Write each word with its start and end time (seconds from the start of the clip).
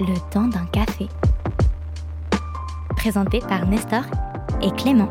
Le 0.00 0.14
temps 0.30 0.46
d'un 0.48 0.64
café. 0.66 1.08
Présenté 2.96 3.40
par 3.40 3.66
Nestor 3.66 4.02
et 4.62 4.70
Clément. 4.72 5.08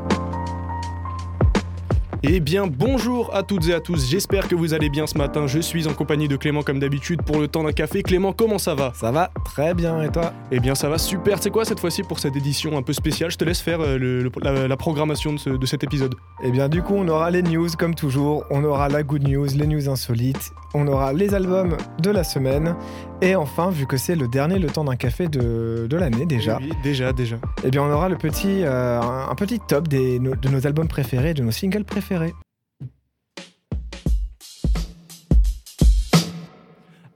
Eh 2.24 2.40
bien 2.40 2.66
bonjour 2.66 3.34
à 3.34 3.44
toutes 3.44 3.68
et 3.70 3.76
à 3.76 3.80
tous, 3.80 4.10
j'espère 4.10 4.48
que 4.48 4.56
vous 4.56 4.74
allez 4.74 4.90
bien 4.90 5.06
ce 5.06 5.18
matin. 5.20 5.46
Je 5.46 5.60
suis 5.60 5.88
en 5.88 5.94
compagnie 5.94 6.28
de 6.28 6.36
Clément 6.36 6.64
comme 6.64 6.80
d'habitude 6.80 7.22
pour 7.22 7.38
le 7.40 7.48
temps 7.48 7.64
d'un 7.64 7.72
café. 7.72 8.02
Clément, 8.02 8.34
comment 8.34 8.58
ça 8.58 8.74
va? 8.74 8.92
Ça 8.96 9.12
va 9.12 9.30
très 9.46 9.76
bien 9.76 10.02
et 10.02 10.10
toi? 10.12 10.34
Eh 10.52 10.60
bien 10.60 10.74
ça 10.74 10.90
va 10.90 10.98
super, 10.98 11.42
c'est 11.42 11.52
quoi 11.52 11.64
cette 11.64 11.80
fois-ci 11.80 12.02
pour 12.02 12.18
cette 12.18 12.36
édition 12.36 12.76
un 12.76 12.82
peu 12.82 12.92
spéciale? 12.92 13.30
Je 13.30 13.38
te 13.38 13.46
laisse 13.46 13.62
faire 13.62 13.80
euh, 13.82 13.98
le- 14.00 14.24
le- 14.24 14.32
la, 14.42 14.68
la 14.68 14.78
programmation 14.78 15.32
de, 15.34 15.38
ce- 15.38 15.52
de 15.52 15.66
cet 15.68 15.84
épisode. 15.84 16.16
Eh 16.44 16.50
bien 16.50 16.70
du 16.70 16.82
coup 16.82 16.96
on 16.98 17.08
aura 17.08 17.30
les 17.30 17.44
news 17.44 17.70
comme 17.78 17.94
toujours, 17.94 18.44
on 18.50 18.64
aura 18.64 18.90
la 18.90 19.04
good 19.04 19.26
news, 19.26 19.46
les 19.56 19.68
news 19.68 19.88
insolites, 19.88 20.52
on 20.74 20.88
aura 20.88 21.14
les 21.14 21.36
albums 21.36 21.78
de 22.02 22.10
la 22.10 22.24
semaine 22.24 22.76
et 23.22 23.36
enfin 23.36 23.70
vu 23.72 23.88
que 23.88 23.98
c'est 23.98 24.16
le 24.16 24.28
dernier 24.28 24.60
Le 24.60 24.68
temps 24.68 24.84
d'un 24.84 24.96
café 24.96 25.28
de, 25.28 25.88
de 25.90 25.98
l'année 25.98 26.26
déjà, 26.26 26.58
Oui, 26.62 26.72
déjà, 26.84 27.14
déjà. 27.14 27.38
eh 27.64 27.72
bien 27.72 27.82
on 27.84 27.92
aura 27.92 28.10
le 28.10 28.18
petit, 28.18 28.64
euh, 28.64 29.00
un 29.02 29.30
un 29.30 29.36
petit 29.36 29.60
top 29.60 29.88
des, 29.88 30.20
no- 30.20 30.36
de 30.36 30.50
nos 30.50 30.66
albums 30.68 30.88
préférés, 30.88 31.34
de 31.34 31.44
nos 31.44 31.52
singles 31.52 31.84
préférés. 31.84 32.34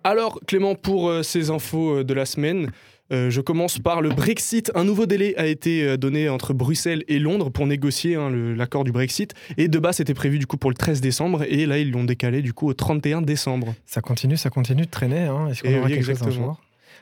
Alors 0.03 0.39
Clément, 0.47 0.75
pour 0.75 1.09
euh, 1.09 1.23
ces 1.23 1.51
infos 1.51 1.97
euh, 1.99 2.03
de 2.03 2.13
la 2.13 2.25
semaine, 2.25 2.71
euh, 3.11 3.29
je 3.29 3.41
commence 3.41 3.79
par 3.79 4.01
le 4.01 4.09
Brexit. 4.09 4.71
Un 4.75 4.83
nouveau 4.83 5.05
délai 5.05 5.35
a 5.37 5.45
été 5.47 5.83
euh, 5.83 5.97
donné 5.97 6.29
entre 6.29 6.53
Bruxelles 6.53 7.03
et 7.07 7.19
Londres 7.19 7.49
pour 7.49 7.67
négocier 7.67 8.15
hein, 8.15 8.29
l'accord 8.29 8.83
du 8.83 8.91
Brexit. 8.91 9.33
Et 9.57 9.67
de 9.67 9.79
base, 9.79 9.97
c'était 9.97 10.13
prévu 10.13 10.39
du 10.39 10.47
coup 10.47 10.57
pour 10.57 10.69
le 10.69 10.75
13 10.75 11.01
décembre. 11.01 11.43
Et 11.47 11.65
là, 11.65 11.77
ils 11.77 11.91
l'ont 11.91 12.03
décalé 12.03 12.41
du 12.41 12.53
coup 12.53 12.67
au 12.69 12.73
31 12.73 13.21
décembre. 13.21 13.73
Ça 13.85 14.01
continue, 14.01 14.37
ça 14.37 14.49
continue 14.49 14.83
de 14.85 14.89
traîner, 14.91 15.21
hein. 15.23 15.47
est-ce 15.49 15.61
qu'on 15.63 15.69
Eh 15.69 15.77
aura 15.77 15.85
oui, 15.87 15.93
quelque 15.93 16.03
chose 16.05 16.09
un 16.21 16.25
exactement. 16.27 16.45
jour? 16.45 16.61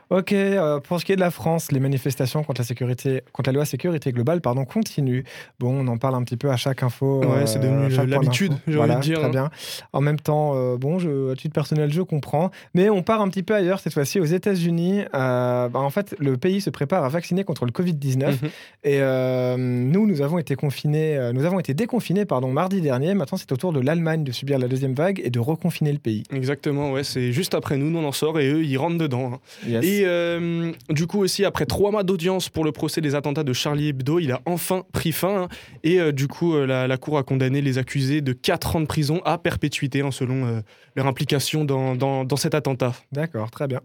Ok, 0.09 0.34
euh, 0.34 0.80
pour 0.80 0.99
ce 0.99 1.05
qui 1.05 1.12
est 1.12 1.16
de 1.16 1.22
la 1.22 1.30
France, 1.30 1.72
les 1.72 1.80
manifestations 1.80 2.44
contre 2.44 2.62
la, 2.62 2.66
sécurité, 2.66 3.21
contre 3.32 3.49
la 3.49 3.54
loi 3.54 3.65
sécurité 3.65 4.12
globale 4.12 4.41
pardon, 4.41 4.65
continuent. 4.65 5.21
Bon, 5.60 5.85
on 5.85 5.88
en 5.88 5.98
parle 5.98 6.15
un 6.15 6.24
petit 6.24 6.38
peu 6.38 6.49
à 6.49 6.57
chaque 6.57 6.82
info. 6.82 7.20
Ouais, 7.20 7.27
euh, 7.27 7.46
c'est 7.46 7.60
devenu 7.60 7.93
point 7.93 8.05
l'habitude, 8.05 8.54
j'ai 8.68 8.76
Voilà, 8.76 8.98
envie 8.98 9.10
de 9.10 9.13
dire, 9.13 9.21
Très 9.21 9.30
bien. 9.30 9.52
En 9.93 10.02
même 10.02 10.20
temps, 10.20 10.54
euh, 10.55 10.77
bon, 10.77 10.98
je, 10.98 11.32
à 11.32 11.35
titre 11.35 11.54
personnel, 11.54 11.93
je 11.93 12.02
comprends. 12.02 12.49
Mais 12.74 12.90
on 12.90 13.04
part 13.04 13.21
un 13.21 13.30
petit 13.30 13.43
peu 13.43 13.54
ailleurs 13.54 13.80
cette 13.80 13.93
fois-ci, 13.93 14.20
aux 14.20 14.26
États-Unis. 14.26 15.04
Euh, 15.13 15.70
bah, 15.70 15.80
en 15.80 15.90
fait, 15.91 16.15
le 16.18 16.37
pays 16.37 16.60
se 16.62 16.71
prépare 16.71 17.04
à 17.04 17.10
vacciner 17.10 17.43
contre 17.43 17.65
le 17.65 17.71
Covid-19. 17.71 18.30
Mhm. 18.30 18.49
Et 18.85 19.02
euh, 19.02 19.57
nous, 19.57 20.07
nous 20.07 20.21
avons 20.21 20.40
été 20.40 20.55
confinés, 20.55 21.18
euh, 21.18 21.34
nous 21.34 21.46
avons 21.46 21.60
été 21.60 21.76
déconfinés 21.76 22.26
pardon, 22.26 22.52
mardi 22.52 22.82
dernier. 22.82 23.13
Maintenant, 23.13 23.37
c'est 23.37 23.52
au 23.52 23.57
tour 23.57 23.74
de 23.74 23.80
l'Allemagne 23.80 24.24
de 24.24 24.32
subir 24.32 24.57
la 24.57 24.68
deuxième 24.68 24.93
vague 24.96 25.21
et 25.24 25.30
de 25.30 25.40
reconfiner 25.40 25.91
le 25.91 25.99
pays. 25.99 26.24
Exactement, 26.34 26.91
ouais, 26.93 27.04
c'est 27.04 27.32
juste 27.32 27.54
après 27.54 27.77
nous, 27.77 27.91
nous 27.91 27.99
on 27.99 28.05
en 28.07 28.12
sort 28.12 28.40
et 28.40 28.49
eux, 28.49 28.63
ils 28.63 28.77
rentrent 28.77 28.98
dedans. 28.98 29.34
hein. 29.34 29.40
Yes. 29.68 29.85
Et 29.85 29.99
euh, 30.05 30.72
du 30.90 31.08
coup 31.08 31.20
aussi, 31.20 31.46
après 31.46 31.66
trois 31.66 31.92
mois 31.92 32.04
d'audience 32.04 32.50
pour 32.50 32.64
le 32.64 32.72
procès 32.72 33.02
des 33.02 33.16
attentats 33.16 33.44
de 33.44 33.54
Charlie 33.54 33.90
Hebdo, 33.90 34.20
il 34.20 34.32
a 34.32 34.42
enfin 34.46 34.84
pris 34.92 35.12
fin. 35.12 35.44
hein. 35.44 35.48
et 35.84 36.00
euh, 36.00 36.12
du 36.12 36.28
coup, 36.28 36.55
euh, 36.55 36.66
la, 36.66 36.98
Cour 36.98 37.18
a 37.18 37.24
condamné 37.24 37.62
les 37.62 37.78
accusés 37.78 38.22
de 38.22 38.34
4 38.34 38.76
ans 38.76 38.82
de 38.82 38.86
prison 38.86 39.22
à 39.26 39.38
perpétuité, 39.38 40.02
hein, 40.02 40.12
selon 40.12 40.62
leur 40.96 41.08
implication 41.08 41.64
dans, 41.64 41.96
dans 41.96 42.36
cet 42.36 42.55
attentat. 42.55 42.94
D'accord, 43.12 43.50
très 43.52 43.68
bien. 43.68 43.80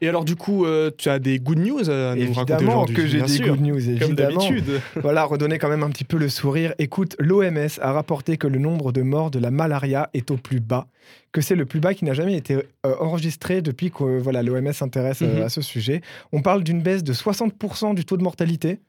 Et 0.00 0.08
alors 0.08 0.24
du 0.24 0.36
coup, 0.36 0.64
euh, 0.64 0.90
tu 0.96 1.08
as 1.08 1.18
des 1.18 1.38
good 1.38 1.58
news 1.58 1.88
à 1.90 2.14
nous 2.14 2.32
raconter 2.32 2.52
Évidemment 2.54 2.82
aujourd'hui 2.82 2.96
que 2.96 3.06
j'ai 3.06 3.20
des 3.22 3.28
sûr, 3.28 3.48
good 3.56 3.60
news, 3.60 3.80
Comme 3.80 3.90
évidemment. 4.10 4.36
d'habitude. 4.48 4.80
Voilà, 5.02 5.24
redonner 5.24 5.58
quand 5.58 5.68
même 5.68 5.82
un 5.82 5.90
petit 5.90 6.04
peu 6.04 6.18
le 6.18 6.28
sourire. 6.28 6.74
Écoute, 6.78 7.16
l'OMS 7.18 7.68
a 7.80 7.92
rapporté 7.92 8.36
que 8.36 8.46
le 8.46 8.58
nombre 8.58 8.92
de 8.92 9.02
morts 9.02 9.30
de 9.30 9.38
la 9.38 9.50
malaria 9.50 10.10
est 10.14 10.30
au 10.30 10.36
plus 10.36 10.60
bas, 10.60 10.86
que 11.32 11.40
c'est 11.40 11.54
le 11.54 11.64
plus 11.66 11.80
bas 11.80 11.94
qui 11.94 12.04
n'a 12.04 12.14
jamais 12.14 12.36
été 12.36 12.54
euh, 12.54 12.62
enregistré 13.00 13.62
depuis 13.62 13.90
que 13.90 14.04
euh, 14.04 14.18
voilà, 14.18 14.42
l'OMS 14.42 14.72
s'intéresse 14.72 15.20
Mhm. 15.22 15.42
à 15.42 15.48
ce 15.48 15.60
sujet. 15.62 16.00
On 16.32 16.42
parle 16.42 16.62
d'une 16.62 16.82
baisse 16.82 17.02
de 17.04 17.12
60% 17.12 17.94
du 17.94 18.04
taux 18.04 18.16
de 18.16 18.22
mortalité. 18.22 18.80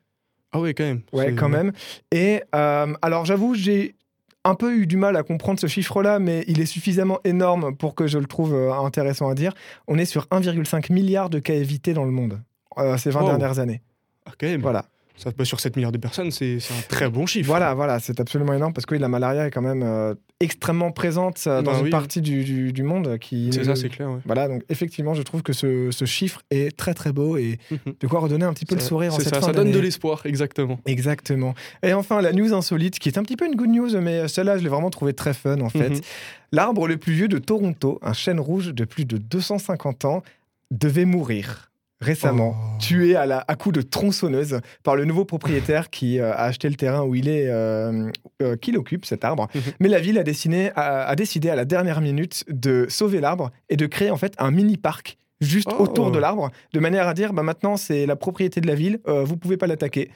Ah 0.52 0.60
ouais, 0.62 0.74
quand 0.74 0.86
même. 0.86 1.02
Ouais, 1.14 1.34
quand 1.34 1.50
même. 1.50 1.72
Et 2.12 2.42
alors, 2.54 3.26
j'avoue, 3.26 3.54
j'ai 3.54 3.96
un 4.48 4.56
peu 4.56 4.76
eu 4.78 4.88
du 4.88 4.98
mal 4.98 5.16
à 5.16 5.24
comprendre 5.24 5.60
ce 5.60 5.68
chiffre-là, 5.68 6.20
mais 6.20 6.44
il 6.48 6.60
est 6.62 6.66
suffisamment 6.66 7.20
énorme 7.24 7.76
pour 7.76 7.96
que 7.96 8.08
je 8.08 8.18
le 8.18 8.26
trouve 8.26 8.54
euh, 8.54 8.72
intéressant 8.74 9.30
à 9.30 9.36
dire. 9.36 9.54
On 9.88 9.98
est 9.98 10.06
sur 10.06 10.26
1,5 10.28 10.92
milliard 10.94 11.30
de 11.30 11.40
cas 11.40 11.54
évités 11.54 11.94
dans 11.94 12.06
le 12.06 12.12
monde 12.12 12.40
euh, 12.78 12.98
ces 12.98 13.10
20 13.12 13.22
Wow. 13.22 13.28
dernières 13.28 13.60
années. 13.60 13.82
Même. 14.42 14.62
Voilà. 14.62 14.86
Ça 15.18 15.32
passe 15.32 15.48
sur 15.48 15.60
7 15.60 15.76
milliards 15.76 15.92
de 15.92 15.98
personnes, 15.98 16.30
c'est 16.32 16.58
un 16.58 16.82
très 16.90 17.10
bon 17.10 17.26
chiffre. 17.26 17.48
Voilà, 17.48 17.74
voilà, 17.74 18.00
c'est 18.00 18.20
absolument 18.20 18.54
énorme 18.54 18.72
parce 18.72 18.86
que 18.86 18.94
oui, 18.94 19.02
la 19.02 19.08
malaria 19.08 19.48
est 19.48 19.52
quand 19.52 19.64
même 19.64 19.82
euh, 19.84 20.14
extrêmement 20.40 20.92
présente 20.92 21.44
euh, 21.48 21.64
dans 21.64 21.72
Bah 21.72 21.78
une 21.80 21.86
oui. 21.86 21.90
partie 21.90 22.22
du, 22.22 22.44
du- 22.44 22.72
du 22.72 22.84
monde 22.84 23.18
qui. 23.18 23.50
C'est 23.52 23.64
ça, 23.64 23.76
c'est 23.76 23.90
clair. 23.90 24.12
ouais. 24.12 24.20
Voilà, 24.26 24.48
donc 24.48 24.64
effectivement, 24.70 25.16
je 25.16 25.24
trouve 25.24 25.42
que 25.42 25.54
ce, 25.54 25.90
ce 25.90 26.06
chiffre 26.06 26.42
est 26.52 26.76
très 26.78 26.94
très 26.94 27.12
beau 27.12 27.36
et 27.38 27.58
Mhm. 27.72 27.96
de 28.00 28.08
quoi 28.08 28.20
redonner 28.20 28.46
un 28.46 28.54
petit 28.54 28.66
peu 28.66 28.76
le 28.76 28.82
sourire 28.82 29.14
en 29.14 29.18
cette 29.20 29.30
ça, 29.34 29.42
fin 29.42 29.48
ça 29.48 29.54
donne 29.54 29.72
de 29.72 29.80
l'espoir, 29.80 30.22
exactement. 30.26 30.80
Exactement. 30.86 31.56
Et 31.82 31.94
enfin, 31.94 32.22
la 32.22 32.32
news 32.32 32.54
insolite, 32.54 33.00
qui 33.00 33.10
est 33.10 33.18
un 33.18 33.24
petit 33.24 33.36
peu 33.38 33.46
une 33.48 33.56
good 33.56 33.70
news, 33.70 34.00
mais 34.00 34.28
celle-là, 34.28 34.58
je 34.60 34.64
l'ai 34.64 34.70
vraiment 34.70 34.92
trouvé 34.92 35.14
très 35.14 35.34
fun 35.34 35.60
en 35.62 35.70
fait. 35.70 35.90
Mhm. 35.90 36.02
L'arbre 36.52 36.88
le 36.88 36.98
plus 36.98 37.14
vieux 37.14 37.28
de 37.28 37.40
Toronto, 37.40 37.98
un 38.04 38.14
chêne 38.14 38.40
rouge 38.40 38.74
de 38.74 38.86
plus 38.86 39.06
de 39.06 39.18
250 39.18 40.06
ans, 40.06 40.22
devait 40.72 41.06
mourir 41.06 41.67
récemment, 42.02 42.56
Oh. 42.58 42.78
tué 42.80 43.16
à, 43.16 43.26
la, 43.26 43.44
à 43.48 43.56
coups 43.56 43.76
de 43.76 43.82
tronçonneuse 43.82 44.60
par 44.84 44.96
le 44.96 45.06
nouveau 45.06 45.26
propriétaire 45.26 45.90
qui 45.90 46.20
euh, 46.20 46.32
a 46.32 46.44
acheté 46.44 46.70
le 46.70 46.76
terrain 46.76 47.02
où 47.04 47.16
il 47.16 47.28
est, 47.28 47.48
euh, 47.48 48.10
euh, 48.42 48.56
qu'il 48.56 48.78
occupe 48.78 49.06
cet 49.06 49.26
arbre. 49.26 49.48
Mhm. 49.56 49.62
Mais 49.80 49.88
la 49.90 50.00
ville 50.00 50.18
a, 50.20 50.24
dessiné, 50.24 50.72
a, 50.76 51.08
a 51.08 51.16
décidé 51.16 51.50
à 51.50 51.56
la 51.56 51.66
dernière 51.66 52.02
minute 52.02 52.44
de 52.50 52.86
sauver 52.90 53.20
l'arbre 53.20 53.52
et 53.70 53.76
de 53.78 53.86
créer 53.88 54.12
en 54.12 54.18
fait 54.18 54.34
un 54.38 54.52
mini 54.52 54.78
parc 54.78 55.18
juste 55.42 55.70
Oh. 55.72 55.84
autour 55.84 56.12
de 56.12 56.20
l'arbre, 56.20 56.52
de 56.74 56.80
manière 56.80 57.08
à 57.08 57.14
dire 57.14 57.34
bah 57.34 57.44
maintenant 57.44 57.78
c'est 57.78 58.06
la 58.06 58.16
propriété 58.16 58.62
de 58.62 58.68
la 58.68 58.76
ville, 58.76 59.00
euh, 59.08 59.24
vous 59.24 59.38
pouvez 59.38 59.58
pas 59.58 59.68
l'attaquer. 59.68 60.10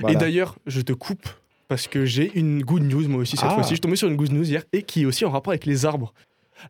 Voilà. 0.00 0.14
Et 0.14 0.18
d'ailleurs, 0.18 0.56
je 0.66 0.80
te 0.80 0.92
coupe 0.92 1.28
parce 1.68 1.86
que 1.88 2.04
j'ai 2.04 2.30
une 2.38 2.62
good 2.62 2.82
news 2.82 3.08
moi 3.08 3.20
aussi 3.22 3.36
cette 3.36 3.46
Ah. 3.50 3.54
fois-ci. 3.54 3.70
Je 3.70 3.74
suis 3.74 3.80
tombé 3.80 3.96
sur 3.96 4.08
une 4.08 4.16
good 4.16 4.32
news 4.32 4.48
hier 4.48 4.62
et 4.72 4.82
qui 4.82 5.02
est 5.02 5.06
aussi 5.06 5.24
en 5.24 5.30
rapport 5.30 5.52
avec 5.52 5.66
les 5.66 5.84
arbres. 5.86 6.12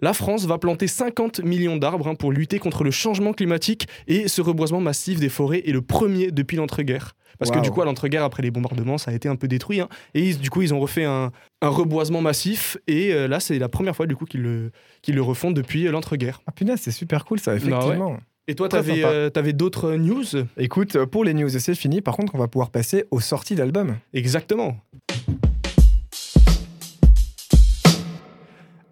La 0.01 0.13
France 0.15 0.47
va 0.47 0.59
planter 0.59 0.87
50 0.87 1.41
millions 1.41 1.77
d'arbres 1.77 2.09
hein, 2.09 2.15
pour 2.15 2.33
lutter 2.33 2.59
contre 2.59 2.85
le 2.85 2.91
changement 2.91 3.33
climatique 3.33 3.87
et 4.07 4.29
ce 4.29 4.41
reboisement 4.43 4.81
massif 4.81 5.21
des 5.21 5.29
forêts 5.29 5.63
est 5.67 5.73
le 5.73 5.83
premier 5.83 6.31
depuis 6.31 6.57
l'entre-guerre. 6.57 7.15
Parce 7.39 7.51
que 7.51 7.59
du 7.63 7.71
coup, 7.73 7.83
à 7.83 7.85
l'entre-guerre, 7.85 8.23
après 8.23 8.43
les 8.45 8.53
bombardements, 8.53 8.97
ça 8.97 9.11
a 9.11 9.15
été 9.15 9.29
un 9.29 9.35
peu 9.37 9.49
détruit. 9.49 9.81
hein. 9.81 9.89
et 10.15 10.23
ils- 10.29 10.39
du 10.39 10.51
coup, 10.51 10.63
ils 10.63 10.73
ont 10.73 10.79
refait 10.79 11.05
un, 11.05 11.33
un 11.63 11.69
reboisement 11.69 12.21
massif. 12.21 12.77
Et 12.87 13.13
euh, 13.13 13.27
là, 13.27 13.41
c'est 13.41 13.59
la 13.59 13.69
première 13.69 13.97
fois 13.97 14.07
du 14.07 14.15
coup 14.15 14.25
qu'ils 14.25 14.43
le, 14.43 14.71
refont 15.23 15.51
depuis 15.51 15.87
euh, 15.87 15.91
l'entre-guerre. 15.91 16.43
Ah 16.47 16.53
punaise, 16.53 16.79
c'est 16.81 16.93
super 16.93 17.25
cool 17.25 17.41
ça, 17.41 17.57
effectivement. 17.57 18.19
Et 18.47 18.55
toi, 18.55 18.69
t'avais 18.69 19.03
euh, 19.05 19.31
t'avais 19.31 19.53
d'autres 19.55 19.93
news? 19.95 20.25
Écoute, 20.59 20.97
pour 21.07 21.25
les 21.25 21.33
news, 21.35 21.49
c'est 21.49 21.75
fini. 21.75 22.03
Par 22.03 22.15
contre, 22.17 22.35
on 22.35 22.39
va 22.39 22.47
pouvoir 22.47 22.71
passer 22.71 23.05
aux 23.11 23.21
sorties 23.21 23.55
d'albums. 23.55 23.97
Exactement. 24.13 24.77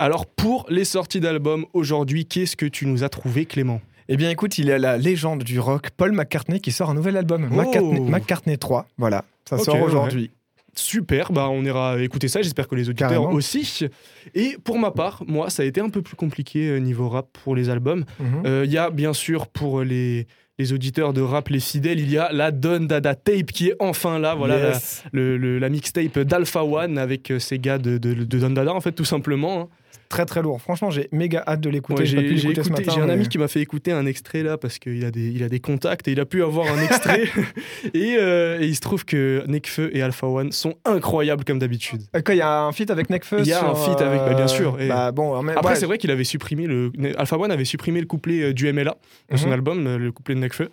Alors 0.02 0.26
pour 0.26 0.66
les 0.68 0.84
sorties 0.84 1.20
d'albums 1.20 1.64
aujourd'hui, 1.74 2.26
qu'est-ce 2.26 2.56
que 2.56 2.66
tu 2.66 2.86
nous 2.86 3.04
as 3.04 3.08
trouvé 3.08 3.46
Clément? 3.46 3.80
Eh 4.08 4.16
bien, 4.16 4.30
écoute, 4.30 4.58
il 4.58 4.66
y 4.66 4.72
a 4.72 4.78
la 4.78 4.96
légende 4.98 5.44
du 5.44 5.60
rock, 5.60 5.90
Paul 5.96 6.10
McCartney, 6.10 6.60
qui 6.60 6.72
sort 6.72 6.90
un 6.90 6.94
nouvel 6.94 7.16
album, 7.16 7.48
Oh. 7.52 7.54
McCartney, 7.54 8.00
McCartney 8.00 8.58
3. 8.58 8.88
Voilà, 8.98 9.24
ça 9.48 9.58
sort 9.58 9.76
ouais. 9.76 9.82
aujourd'hui. 9.82 10.30
Super, 10.74 11.30
bah 11.30 11.48
on 11.50 11.62
ira 11.64 12.00
écouter 12.02 12.26
ça, 12.26 12.42
j'espère 12.42 12.66
que 12.66 12.74
les 12.74 12.88
auditeurs 12.88 13.10
Carrément. 13.10 13.30
aussi. 13.30 13.86
Et 14.34 14.56
pour 14.64 14.76
ma 14.78 14.91
part, 14.91 15.22
moi 15.28 15.50
ça 15.50 15.62
a 15.62 15.66
été 15.66 15.80
un 15.80 15.88
peu 15.91 16.02
plus 16.02 16.16
compliqué 16.16 16.66
euh, 16.68 16.78
niveau 16.78 17.08
rap 17.08 17.28
pour 17.44 17.54
les 17.54 17.68
albums. 17.68 18.04
Mhm. 18.18 18.26
Euh, 18.46 18.62
Il 18.66 18.72
y 18.72 18.78
a 18.78 18.91
bien 18.91 19.12
sûr 19.12 19.46
pour 19.46 19.82
les, 19.82 20.26
les 20.58 20.72
auditeurs 20.72 21.12
de 21.12 21.20
rap, 21.20 21.48
les 21.50 21.60
fidèles, 21.60 22.00
il 22.00 22.10
y 22.10 22.16
a 22.18 22.32
la 22.32 22.50
Don 22.50 22.80
Dada 22.80 23.14
Tape 23.14 23.52
qui 23.52 23.68
est 23.68 23.76
enfin 23.80 24.18
là, 24.18 24.34
voilà 24.34 24.70
la- 24.70 24.78
le, 25.12 25.36
le- 25.36 25.58
la 25.58 25.68
mixtape 25.68 26.18
d'Alpha 26.20 26.64
One 26.64 26.96
avec 26.98 27.30
euh, 27.30 27.38
ces 27.38 27.58
gars 27.58 27.76
de, 27.78 27.98
de, 27.98 28.14
de 28.14 28.38
Don 28.38 28.50
Dada 28.50 28.72
en 28.74 28.80
fait 28.80 28.92
tout 28.92 29.04
simplement. 29.04 29.60
hein. 29.60 29.68
Très 30.12 30.26
très 30.26 30.42
lourd. 30.42 30.60
Franchement, 30.60 30.90
j'ai 30.90 31.08
méga 31.10 31.42
hâte 31.46 31.60
de 31.60 31.70
l'écouter. 31.70 32.02
Ouais, 32.02 32.06
j'ai 32.06 32.18
écouté- 32.18 32.60
un 33.00 33.08
ami 33.08 33.28
qui 33.28 33.38
m'a 33.38 33.48
fait 33.48 33.60
écouter 33.60 33.92
un 33.92 34.04
extrait 34.06 34.42
là 34.42 34.58
parce 34.58 34.78
qu'il 34.78 35.04
a 35.06 35.10
des, 35.10 35.28
il 35.30 35.42
a 35.42 35.48
des 35.48 35.59
contacts 35.59 36.06
et 36.06 36.12
il 36.12 36.20
a 36.20 36.26
pu 36.26 36.42
avoir 36.42 36.66
un 36.70 36.82
extrait. 36.84 37.24
et, 37.94 38.16
euh, 38.20 38.60
et 38.60 38.66
il 38.66 38.74
se 38.76 38.80
trouve 38.80 39.04
que 39.04 39.42
Nekfeu 39.47 39.91
et 39.97 40.03
Alpha 40.03 40.26
One 40.26 40.53
sont 40.53 40.74
incroyables 40.84 41.44
comme 41.44 41.59
d'habitude. 41.59 42.03
Euh, 42.14 42.20
Quoi, 42.20 42.34
il 42.34 42.38
y 42.38 42.42
a 42.42 42.62
un 42.64 42.72
feat 42.72 42.91
avec 42.91 43.09
Nekfeu 43.10 43.38
Il 43.41 43.47
y 43.47 43.53
a 43.53 43.59
sur, 43.60 43.70
un 43.70 43.74
feat 43.74 44.00
avec- 44.03 44.20
bah, 44.20 44.34
bien 44.34 44.48
sûr, 44.48 44.78
et- 44.80 44.88
Bah 44.88 45.12
bon, 45.12 45.42
mais- 45.42 45.53
Après, 45.53 45.70
ouais, 45.70 45.76
c'est 45.76 45.86
vrai 45.86 45.97
qu'il 45.98 46.10
avait 46.10 46.24
supprimé 46.24 46.66
le. 46.66 46.92
Alpha 47.16 47.38
One 47.38 47.50
avait 47.50 47.65
supprimé 47.65 48.00
le 48.00 48.06
couplet 48.06 48.42
euh, 48.42 48.53
du 48.53 48.70
MLA 48.72 48.97
dans 49.30 49.36
son 49.38 49.47
Mhm. 49.47 49.53
album, 49.54 49.86
euh, 49.86 49.97
le 49.98 50.12
couplet 50.12 50.34
de 50.34 50.41
Nekfeu. 50.41 50.68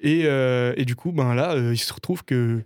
Et, 0.00 0.22
euh, 0.26 0.74
et 0.76 0.84
du 0.84 0.94
coup, 0.94 1.10
ben 1.10 1.34
là, 1.34 1.54
euh, 1.54 1.72
il 1.74 1.78
se 1.78 1.92
retrouve 1.92 2.22
que 2.24 2.60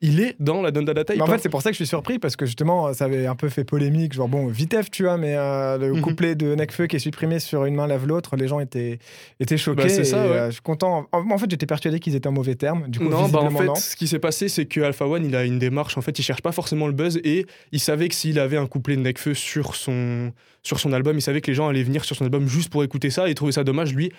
il 0.00 0.20
est 0.20 0.36
dans 0.38 0.60
la 0.60 0.70
Dundada 0.70 1.02
Tape. 1.04 1.16
Mais 1.16 1.22
en 1.22 1.26
fait, 1.26 1.38
c'est 1.38 1.48
pour 1.48 1.62
ça 1.62 1.70
que 1.70 1.74
je 1.74 1.78
suis 1.78 1.86
surpris 1.86 2.18
parce 2.18 2.36
que 2.36 2.44
justement, 2.44 2.92
ça 2.92 3.06
avait 3.06 3.26
un 3.26 3.36
peu 3.36 3.48
fait 3.48 3.64
polémique. 3.64 4.12
Genre, 4.12 4.28
bon, 4.28 4.48
vitef, 4.48 4.90
tu 4.90 5.04
vois, 5.04 5.16
mais 5.16 5.34
euh, 5.36 5.78
le 5.78 5.92
Mhm. 5.94 6.00
couplet 6.02 6.34
de 6.34 6.54
Necfeu 6.54 6.86
qui 6.86 6.96
est 6.96 6.98
supprimé 6.98 7.38
sur 7.38 7.64
une 7.64 7.74
main 7.74 7.86
lave 7.86 8.06
l'autre, 8.06 8.36
les 8.36 8.46
gens 8.46 8.60
étaient, 8.60 8.98
étaient 9.40 9.56
choqués. 9.56 9.84
Bah, 9.84 9.92
et, 9.94 10.04
ça, 10.04 10.16
ouais. 10.26 10.32
euh, 10.32 10.46
je 10.48 10.52
suis 10.52 10.60
content. 10.62 11.06
En, 11.12 11.30
en 11.30 11.38
fait, 11.38 11.50
j'étais 11.50 11.64
persuadé 11.66 12.00
qu'ils 12.00 12.14
étaient 12.16 12.28
en 12.28 12.32
mauvais 12.32 12.54
termes. 12.54 12.86
Du 12.88 12.98
coup, 12.98 13.08
non, 13.08 13.28
bah 13.28 13.40
en 13.40 13.50
fait, 13.50 13.64
non. 13.64 13.74
ce 13.76 13.96
qui 13.96 14.06
s'est 14.06 14.18
passé, 14.18 14.48
c'est 14.48 14.66
que 14.66 14.80
Alpha 14.82 15.06
One, 15.06 15.24
il 15.24 15.34
a 15.36 15.44
une 15.44 15.58
démarche. 15.58 15.96
En 15.96 16.02
fait, 16.02 16.18
il 16.18 16.22
cherche 16.22 16.42
pas 16.42 16.52
forcément 16.52 16.86
le 16.86 16.92
buzz 16.92 17.18
et 17.24 17.46
il 17.72 17.80
savait 17.80 18.08
que 18.08 18.14
s'il 18.14 18.38
avait 18.38 18.58
un 18.58 18.66
couplet 18.66 18.96
de 18.96 19.00
Nekfeu 19.00 19.32
sur 19.34 19.74
son 19.74 20.32
sur 20.62 20.80
son 20.80 20.92
album, 20.92 21.16
il 21.16 21.22
savait 21.22 21.40
que 21.42 21.50
les 21.50 21.54
gens 21.54 21.68
allaient 21.68 21.82
venir 21.82 22.04
sur 22.04 22.16
son 22.16 22.24
album 22.24 22.48
juste 22.48 22.70
pour 22.70 22.82
écouter 22.84 23.10
ça. 23.10 23.26
Et 23.28 23.30
il 23.32 23.34
trouvait 23.34 23.52
ça 23.52 23.64
dommage. 23.64 23.94
Lui, 23.94 24.10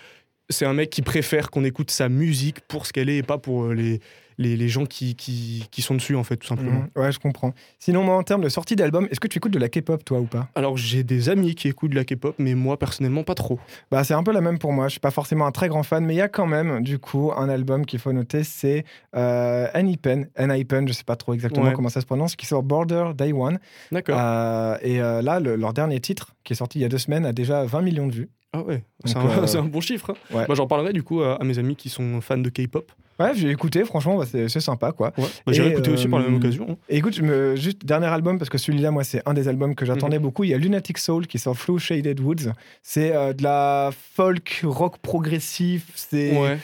c'est 0.49 0.65
un 0.65 0.73
mec 0.73 0.89
qui 0.91 1.01
préfère 1.01 1.49
qu'on 1.49 1.63
écoute 1.63 1.89
sa 1.91 2.07
musique 2.07 2.59
pour 2.67 2.85
ce 2.85 2.93
qu'elle 2.93 3.09
est 3.09 3.17
et 3.17 3.23
pas 3.23 3.37
pour 3.39 3.63
euh, 3.65 3.73
les, 3.73 3.99
les, 4.37 4.55
les 4.57 4.67
gens 4.67 4.85
qui, 4.85 5.15
qui, 5.15 5.67
qui 5.71 5.81
sont 5.81 5.95
dessus, 5.95 6.15
en 6.15 6.23
fait, 6.23 6.37
tout 6.37 6.47
simplement. 6.47 6.81
Mhm. 6.95 7.01
Ouais, 7.03 7.11
je 7.11 7.19
comprends. 7.19 7.53
Sinon, 7.79 8.03
moi, 8.03 8.15
en 8.17 8.23
termes 8.23 8.41
de 8.41 8.49
sortie 8.49 8.75
d'album, 8.75 9.07
est-ce 9.11 9.19
que 9.19 9.27
tu 9.27 9.37
écoutes 9.37 9.53
de 9.53 9.59
la 9.59 9.69
K-pop, 9.69 10.03
toi, 10.03 10.19
ou 10.19 10.25
pas? 10.25 10.49
Alors, 10.55 10.77
j'ai 10.77 11.03
des 11.03 11.29
amis 11.29 11.55
qui 11.55 11.67
écoutent 11.67 11.91
de 11.91 11.95
la 11.95 12.05
K-pop, 12.05 12.35
mais 12.37 12.53
moi, 12.55 12.77
personnellement, 12.77 13.23
pas 13.23 13.35
trop. 13.35 13.59
Bah, 13.91 14.03
c'est 14.03 14.13
un 14.13 14.23
peu 14.23 14.31
la 14.31 14.41
même 14.41 14.57
pour 14.59 14.73
moi. 14.73 14.87
Je 14.87 14.91
suis 14.91 14.99
pas 14.99 15.11
forcément 15.11 15.45
un 15.45 15.51
très 15.51 15.67
grand 15.67 15.83
fan, 15.83 16.05
mais 16.05 16.13
il 16.15 16.17
y 16.17 16.21
a 16.21 16.27
quand 16.29 16.47
même, 16.47 16.81
du 16.83 16.99
coup, 16.99 17.31
un 17.35 17.49
album 17.49 17.85
qu'il 17.85 17.99
faut 17.99 18.11
noter, 18.13 18.43
c'est 18.43 18.85
euh, 19.15 19.67
Pen, 20.01 20.27
Pen, 20.67 20.87
je 20.87 20.93
sais 20.93 21.03
pas 21.03 21.15
trop 21.15 21.33
exactement 21.33 21.65
Ouais. 21.67 21.73
comment 21.73 21.89
ça 21.89 22.01
se 22.01 22.05
prononce, 22.05 22.35
qui 22.35 22.45
sort 22.45 22.63
Border 22.63 23.11
Day 23.15 23.31
One. 23.33 23.59
D'accord. 23.91 24.17
Euh, 24.19 24.77
et 24.81 25.01
euh, 25.01 25.21
là, 25.21 25.39
le- 25.39 25.55
leur 25.55 25.73
dernier 25.73 25.99
titre, 25.99 26.35
qui 26.43 26.53
est 26.53 26.55
sorti 26.55 26.79
il 26.79 26.81
y 26.81 26.85
a 26.85 26.89
deux 26.89 26.97
semaines, 26.97 27.25
a 27.25 27.33
déjà 27.33 27.63
20 27.65 27.81
millions 27.81 28.07
de 28.07 28.13
vues. 28.13 28.29
Ah 28.53 28.61
ouais, 28.63 28.83
c'est 29.05 29.13
Donc, 29.15 29.23
un, 29.25 29.43
euh, 29.43 29.47
c'est 29.47 29.57
un 29.57 29.63
bon 29.63 29.81
chiffre. 29.81 30.11
hein. 30.11 30.35
Ouais. 30.35 30.45
Bah, 30.47 30.53
J'en 30.55 30.67
parlerai 30.67 30.93
du 30.93 31.03
coup 31.03 31.21
à, 31.21 31.35
à 31.41 31.43
mes 31.43 31.59
amis 31.59 31.75
qui 31.75 31.89
sont 31.89 32.21
fans 32.21 32.37
de 32.37 32.49
K-pop. 32.49 32.91
Ouais, 33.17 33.31
j'ai 33.33 33.49
écouté, 33.49 33.85
franchement, 33.85 34.17
bah, 34.17 34.25
c'est 34.29 34.49
sympa, 34.59 34.91
quoi. 34.91 35.13
Ouais. 35.17 35.23
Bah, 35.45 35.53
écouter 35.53 35.89
aussi 35.91 36.07
par 36.09 36.19
la 36.19 36.25
même 36.25 36.35
euh, 36.35 36.37
occasion. 36.37 36.67
hein. 36.71 36.75
Et 36.89 36.97
écoute, 36.97 37.13
je 37.15 37.21
me... 37.21 37.55
juste 37.55 37.85
dernier 37.85 38.07
album, 38.07 38.37
parce 38.37 38.49
que 38.49 38.57
celui-là, 38.57 38.91
moi, 38.91 39.05
c'est 39.05 39.21
un 39.25 39.33
des 39.33 39.47
albums 39.47 39.73
que 39.73 39.85
Mhm. 39.85 39.87
j'attendais 39.93 40.19
beaucoup. 40.19 40.43
Il 40.43 40.49
y 40.49 40.53
a 40.53 40.57
Lunatic 40.57 40.97
Soul 40.97 41.25
qui 41.27 41.39
sort 41.39 41.55
Flow 41.57 41.77
Shaded 41.79 42.19
Woods. 42.19 42.51
C'est 42.83 43.15
euh, 43.15 43.31
de 43.31 43.41
la 43.43 43.91
folk 44.15 44.61
rock 44.65 44.97
progressif. 44.99 45.87
C'est. 45.95 46.37
Ouais, 46.37 46.57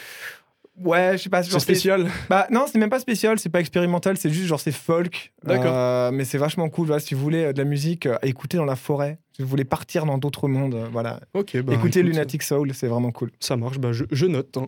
Ouais, 0.84 1.18
je 1.18 1.24
sais 1.24 1.30
pas. 1.30 1.44
c'est 1.44 1.60
spécial. 1.60 2.08
Bah 2.30 2.48
non, 2.52 2.66
c'est 2.72 2.78
même 2.80 2.90
pas 2.90 3.00
spécial, 3.00 3.38
c'est 3.40 3.50
pas 3.50 3.60
expérimental, 3.60 4.18
c'est 4.18 4.30
juste 4.30 4.48
genre 4.48 4.60
c'est 4.60 4.72
folk. 4.72 5.32
D'accord. 5.44 5.74
Euh, 5.76 6.12
mais 6.12 6.26
c'est 6.26 6.38
vachement 6.38 6.70
cool. 6.70 6.88
Voilà, 6.88 7.00
si 7.00 7.14
vous 7.14 7.22
voulez 7.22 7.46
euh, 7.46 7.54
de 7.54 7.58
la 7.58 7.66
musique 7.66 8.06
euh, 8.06 8.18
à 8.22 8.28
écouter 8.28 8.58
dans 8.58 8.66
la 8.66 8.76
forêt, 8.76 9.20
si 9.36 9.42
vous 9.42 9.48
voulez 9.48 9.64
partir 9.66 10.06
dans 10.06 10.18
d'autres 10.18 10.48
mondes, 10.48 10.76
euh, 10.76 10.88
voilà. 10.92 11.20
Ok, 11.34 11.58
bah, 11.62 11.74
Écoutez 11.74 12.00
écoute, 12.00 12.12
Lunatic 12.12 12.44
Soul, 12.44 12.74
c'est 12.74 12.88
vraiment 12.88 13.12
cool. 13.12 13.32
Ça 13.40 13.58
marche, 13.58 13.80
bah, 13.80 13.92
je, 13.94 14.06
je 14.12 14.26
note. 14.26 14.58
hein. 14.58 14.68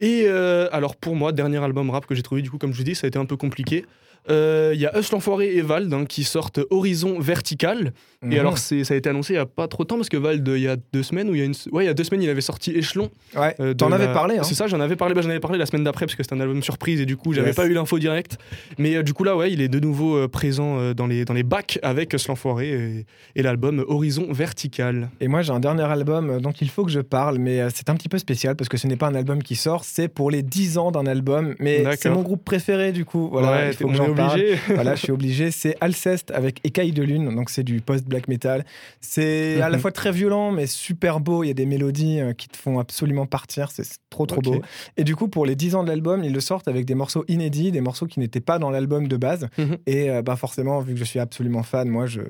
Et 0.00 0.28
alors 0.28 0.96
pour 0.96 1.16
moi, 1.16 1.32
dernier 1.32 1.58
album 1.62 1.88
rap 1.90 2.04
que 2.04 2.14
j'ai 2.14 2.22
trouvé, 2.22 2.42
du 2.42 2.50
coup, 2.50 2.58
comme 2.58 2.72
je 2.72 2.78
vous 2.78 2.84
dis, 2.84 2.94
ça 2.94 3.06
a 3.06 3.08
été 3.08 3.18
un 3.18 3.24
peu 3.24 3.36
compliqué. 3.36 3.86
Euh, 4.30 4.72
Il 4.74 4.80
y 4.80 4.86
a 4.86 4.98
Us 4.98 5.10
l'Enfoiré 5.12 5.54
et 5.54 5.60
Vald 5.62 5.92
hein, 5.92 6.04
qui 6.06 6.24
sortent 6.24 6.60
Horizon 6.70 7.18
Vertical. 7.20 7.92
Et 8.22 8.26
Mhm. 8.26 8.38
alors, 8.38 8.58
ça 8.58 8.74
a 8.74 8.94
été 8.94 9.08
annoncé 9.10 9.34
il 9.34 9.36
n'y 9.36 9.42
a 9.42 9.46
pas 9.46 9.68
trop 9.68 9.82
de 9.84 9.88
temps 9.88 9.96
parce 9.96 10.08
que 10.08 10.16
Vald, 10.16 10.46
il 10.48 10.62
y 10.62 10.66
a 10.68 10.76
deux 10.94 11.02
semaines, 11.02 11.28
ou 11.28 11.34
il 11.34 11.38
y 11.38 11.42
a 11.42 11.44
une... 11.44 11.52
ouais, 11.72 11.84
il 11.84 11.86
y 11.86 11.90
a 11.90 11.94
deux 11.94 12.04
semaines, 12.04 12.22
il 12.22 12.30
avait 12.30 12.40
sorti 12.40 12.70
Échelon. 12.72 13.10
ouais, 13.36 13.54
euh, 13.60 13.74
t'en 13.74 13.92
avais 13.92 14.06
parlé. 14.12 14.38
Hein. 14.38 14.42
C'est 14.44 14.54
ça, 14.54 14.66
j'en 14.66 14.80
avais 14.80 14.96
parlé. 14.96 15.14
Bah, 15.14 15.20
j'en 15.20 15.28
avais 15.28 15.40
parlé 15.40 15.58
la 15.58 15.66
semaine 15.66 15.84
d'après 15.84 16.06
parce 16.06 16.14
que 16.16 16.22
c'était 16.22 16.34
un 16.34 16.40
album 16.40 16.62
surprise 16.62 17.00
et 17.00 17.06
du 17.06 17.16
coup, 17.18 17.32
j'avais 17.34 17.48
Yes. 17.48 17.56
pas 17.56 17.66
eu 17.66 17.74
l'info 17.74 17.98
directe. 17.98 18.38
Mais 18.78 18.96
euh, 18.96 19.02
du 19.02 19.12
coup, 19.12 19.24
là, 19.24 19.36
ouais, 19.36 19.52
il 19.52 19.60
est 19.60 19.68
de 19.68 19.78
nouveau 19.78 20.16
euh, 20.16 20.28
présent 20.28 20.78
euh, 20.78 20.94
dans, 20.94 21.06
les, 21.06 21.24
dans 21.26 21.34
les 21.34 21.42
bacs 21.42 21.78
avec 21.82 22.14
Us 22.14 22.26
l'Enfoiré 22.28 22.70
et, 22.70 23.06
et 23.36 23.42
l'album 23.42 23.84
Horizon 23.86 24.26
Vertical. 24.32 25.10
Et 25.20 25.28
moi, 25.28 25.42
j'ai 25.42 25.52
un 25.52 25.60
dernier 25.60 25.82
album 25.84 26.30
euh, 26.30 26.38
dont 26.40 26.52
il 26.52 26.70
faut 26.70 26.84
que 26.84 26.90
je 26.90 27.00
parle, 27.00 27.38
mais 27.38 27.60
euh, 27.60 27.68
c'est 27.74 27.90
un 27.90 27.94
petit 27.94 28.08
peu 28.08 28.16
spécial 28.18 28.56
parce 28.56 28.68
que 28.70 28.78
ce 28.78 28.86
n'est 28.86 28.96
pas 28.96 29.08
un 29.08 29.14
album 29.14 29.42
qui 29.42 29.54
sort, 29.56 29.84
c'est 29.84 30.08
pour 30.08 30.30
les 30.30 30.42
10 30.42 30.78
ans 30.78 30.90
d'un 30.90 31.04
album. 31.06 31.54
Mais 31.60 31.84
c'est 31.98 32.08
mon 32.10 32.22
groupe 32.22 32.42
préféré, 32.44 32.92
du 32.92 33.04
coup. 33.04 33.28
Voilà, 33.30 33.50
ouais, 33.52 33.70
il 33.72 33.74
faut 33.76 33.88
que. 33.88 34.13
Obligé. 34.22 34.56
voilà, 34.74 34.94
je 34.94 35.00
suis 35.00 35.12
obligé. 35.12 35.50
C'est 35.50 35.76
Alceste 35.80 36.30
avec 36.32 36.60
Écaille 36.64 36.92
de 36.92 37.02
Lune, 37.02 37.34
donc 37.34 37.50
c'est 37.50 37.62
du 37.62 37.80
post-black 37.80 38.28
metal. 38.28 38.64
C'est 39.00 39.60
à 39.60 39.68
la 39.68 39.76
Mhm. 39.76 39.80
fois 39.82 39.92
très 39.92 40.12
violent, 40.12 40.50
mais 40.52 40.66
super 40.66 41.20
beau. 41.20 41.44
Il 41.44 41.48
y 41.48 41.50
a 41.50 41.54
des 41.54 41.66
mélodies 41.66 42.20
euh, 42.20 42.32
qui 42.32 42.48
te 42.48 42.56
font 42.56 42.78
absolument 42.78 43.26
partir. 43.26 43.70
C'est 43.70 43.84
trop, 44.10 44.26
trop 44.26 44.40
beau. 44.40 44.60
Et 44.96 45.04
du 45.04 45.16
coup, 45.16 45.28
pour 45.28 45.46
les 45.46 45.56
10 45.56 45.74
ans 45.74 45.82
de 45.84 45.88
l'album, 45.88 46.22
ils 46.24 46.32
le 46.32 46.40
sortent 46.40 46.68
avec 46.68 46.84
des 46.86 46.94
morceaux 46.94 47.24
inédits, 47.28 47.72
des 47.72 47.80
morceaux 47.80 48.06
qui 48.06 48.20
n'étaient 48.20 48.40
pas 48.40 48.58
dans 48.58 48.70
l'album 48.70 49.08
de 49.08 49.16
base. 49.16 49.48
Mhm. 49.58 49.76
Et 49.86 50.10
euh, 50.10 50.22
bah, 50.22 50.36
forcément, 50.36 50.80
vu 50.80 50.94
que 50.94 50.98
je 50.98 51.04
suis 51.04 51.18
absolument 51.20 51.62
fan, 51.62 51.88
moi, 51.88 52.06
je. 52.06 52.20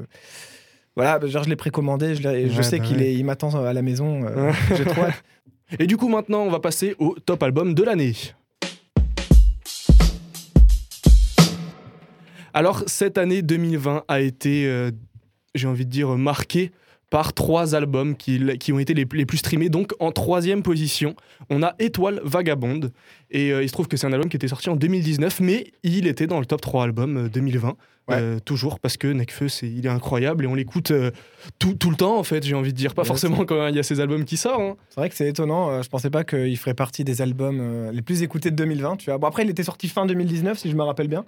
Voilà, 0.97 1.19
bah, 1.19 1.27
genre, 1.27 1.43
je 1.43 1.49
l'ai 1.49 1.57
précommandé, 1.57 2.15
je, 2.15 2.63
sais 2.63 2.79
bah 2.79 2.85
qu'il 2.85 2.99
ouais. 2.99 3.15
il 3.15 3.25
m'attend 3.25 3.53
à 3.65 3.73
la 3.73 3.83
maison. 3.83 4.25
euh, 4.25 4.53
J'ai 4.77 4.85
trop 4.85 5.03
hâte. 5.03 5.25
Et 5.81 5.87
du 5.87 5.97
coup, 5.97 6.09
maintenant, 6.09 6.43
on 6.43 6.51
va 6.51 6.61
passer 6.61 6.95
au 6.99 7.17
top 7.25 7.43
album 7.43 7.75
de 7.75 7.83
l'année. 7.83 8.13
Alors, 12.57 12.85
cette 12.87 13.19
année 13.19 13.43
2020 13.43 14.05
a 14.07 14.21
été, 14.21 14.69
euh, 14.69 14.93
j'ai 15.57 15.67
envie 15.67 15.85
de 15.85 15.91
dire, 15.91 16.17
marquée 16.17 16.71
par 17.11 17.33
trois 17.33 17.75
albums 17.75 18.17
qui, 18.17 18.41
qui 18.59 18.73
ont 18.73 18.79
été 18.79 18.95
les, 18.95 19.07
les 19.13 19.27
plus 19.27 19.39
streamés. 19.39 19.69
Donc, 19.69 19.93
en 19.99 20.13
troisième 20.13 20.63
position, 20.63 21.17
on 21.51 21.65
a 21.65 21.75
Étoile 21.81 22.21
Vagabonde. 22.23 22.93
Et 23.33 23.53
euh, 23.53 23.65
il 23.65 23.69
se 23.69 23.73
trouve 23.73 23.89
que 23.89 23.97
c'est 23.97 24.07
un 24.07 24.13
album 24.13 24.29
qui 24.29 24.37
était 24.37 24.47
sorti 24.47 24.71
en 24.71 24.77
2019, 24.77 25.41
mais 25.41 25.73
il 25.83 26.07
était 26.07 26.29
dans 26.29 26.39
le 26.39 26.47
top 26.47 26.61
3 26.61 26.85
album 26.85 27.17
euh, 27.17 27.29
2020. 27.29 27.77
Ouais. 28.07 28.17
Euh, 28.19 28.39
toujours 28.39 28.81
parce 28.81 28.99
que 28.99 29.07
Nekfeu, 29.09 29.49
c'est, 29.49 29.67
il 29.67 29.87
est 29.87 29.91
incroyable 29.91 30.45
et 30.45 30.47
on 30.47 30.55
l'écoute 30.55 30.91
euh, 30.91 31.11
tout, 31.59 31.73
tout 31.75 31.89
le 31.89 31.97
temps, 31.97 32.19
en 32.19 32.23
fait, 32.23 32.45
j'ai 32.45 32.55
envie 32.55 32.73
de 32.73 32.77
dire. 32.77 32.93
Pas 32.93 33.01
Ouais, 33.03 33.09
forcément 33.09 33.45
quand 33.47 33.67
il 33.69 33.77
y 33.77 33.79
a 33.79 33.83
ces 33.83 33.99
albums 34.01 34.25
qui 34.27 34.37
sortent. 34.37 34.61
hein. 34.61 34.77
C'est 34.91 35.01
vrai 35.01 35.09
que 35.09 35.17
c'est 35.17 35.27
étonnant. 35.29 35.71
euh, 35.71 35.83
je 35.83 35.89
pensais 35.89 36.11
pas 36.11 36.23
qu'il 36.23 36.57
ferait 36.59 36.75
partie 36.75 37.03
des 37.03 37.23
albums 37.23 37.59
euh, 37.63 37.93
les 37.93 38.03
plus 38.03 38.23
écoutés 38.23 38.51
de 38.51 38.57
2020. 38.57 38.97
Tu 38.97 39.07
vois. 39.11 39.17
Bon, 39.19 39.27
après, 39.27 39.45
il 39.45 39.49
était 39.51 39.63
sorti 39.63 39.89
fin 39.89 40.05
2019, 40.05 40.59
si 40.59 40.71
je 40.71 40.77
me 40.77 40.83
rappelle 40.83 41.09
bien. 41.09 41.25